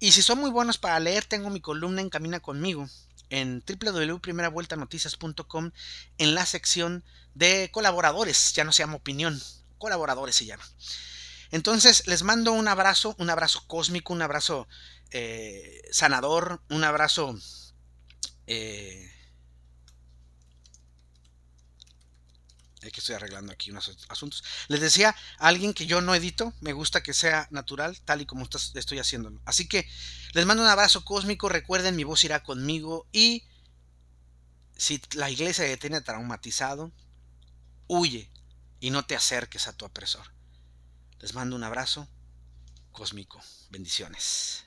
Y 0.00 0.12
si 0.12 0.22
son 0.22 0.38
muy 0.38 0.50
buenos 0.50 0.76
para 0.76 1.00
leer, 1.00 1.24
tengo 1.24 1.48
mi 1.48 1.60
columna 1.60 2.02
en 2.02 2.10
Camina 2.10 2.40
conmigo 2.40 2.86
en 3.30 3.62
www.primeravueltanoticias.com 3.66 5.70
en 6.18 6.34
la 6.34 6.44
sección 6.46 7.04
de 7.34 7.70
colaboradores, 7.72 8.52
ya 8.54 8.64
no 8.64 8.72
se 8.72 8.82
llama 8.82 8.96
opinión, 8.96 9.40
colaboradores 9.78 10.36
se 10.36 10.46
llama. 10.46 10.64
Entonces 11.56 12.06
les 12.06 12.22
mando 12.22 12.52
un 12.52 12.68
abrazo, 12.68 13.16
un 13.18 13.30
abrazo 13.30 13.66
cósmico, 13.66 14.12
un 14.12 14.20
abrazo 14.20 14.68
eh, 15.10 15.80
sanador, 15.90 16.60
un 16.68 16.84
abrazo... 16.84 17.34
Eh, 18.46 19.10
que 22.78 23.00
estoy 23.00 23.16
arreglando 23.16 23.52
aquí 23.52 23.70
unos 23.70 23.90
asuntos. 24.08 24.44
Les 24.68 24.80
decía 24.80 25.16
a 25.38 25.48
alguien 25.48 25.74
que 25.74 25.86
yo 25.86 26.00
no 26.02 26.14
edito, 26.14 26.52
me 26.60 26.72
gusta 26.72 27.02
que 27.02 27.14
sea 27.14 27.48
natural, 27.50 27.98
tal 28.04 28.20
y 28.20 28.26
como 28.26 28.46
estoy 28.74 28.98
haciéndolo. 29.00 29.40
Así 29.44 29.66
que 29.66 29.88
les 30.34 30.46
mando 30.46 30.62
un 30.62 30.68
abrazo 30.68 31.04
cósmico, 31.04 31.48
recuerden, 31.48 31.96
mi 31.96 32.04
voz 32.04 32.22
irá 32.22 32.44
conmigo 32.44 33.08
y 33.10 33.44
si 34.76 35.00
la 35.14 35.30
iglesia 35.30 35.64
te 35.64 35.76
tiene 35.78 36.00
traumatizado, 36.00 36.92
huye 37.88 38.30
y 38.78 38.90
no 38.90 39.04
te 39.04 39.16
acerques 39.16 39.66
a 39.66 39.72
tu 39.72 39.84
opresor. 39.86 40.35
Les 41.20 41.34
mando 41.34 41.56
un 41.56 41.64
abrazo 41.64 42.08
cósmico. 42.92 43.40
Bendiciones. 43.70 44.66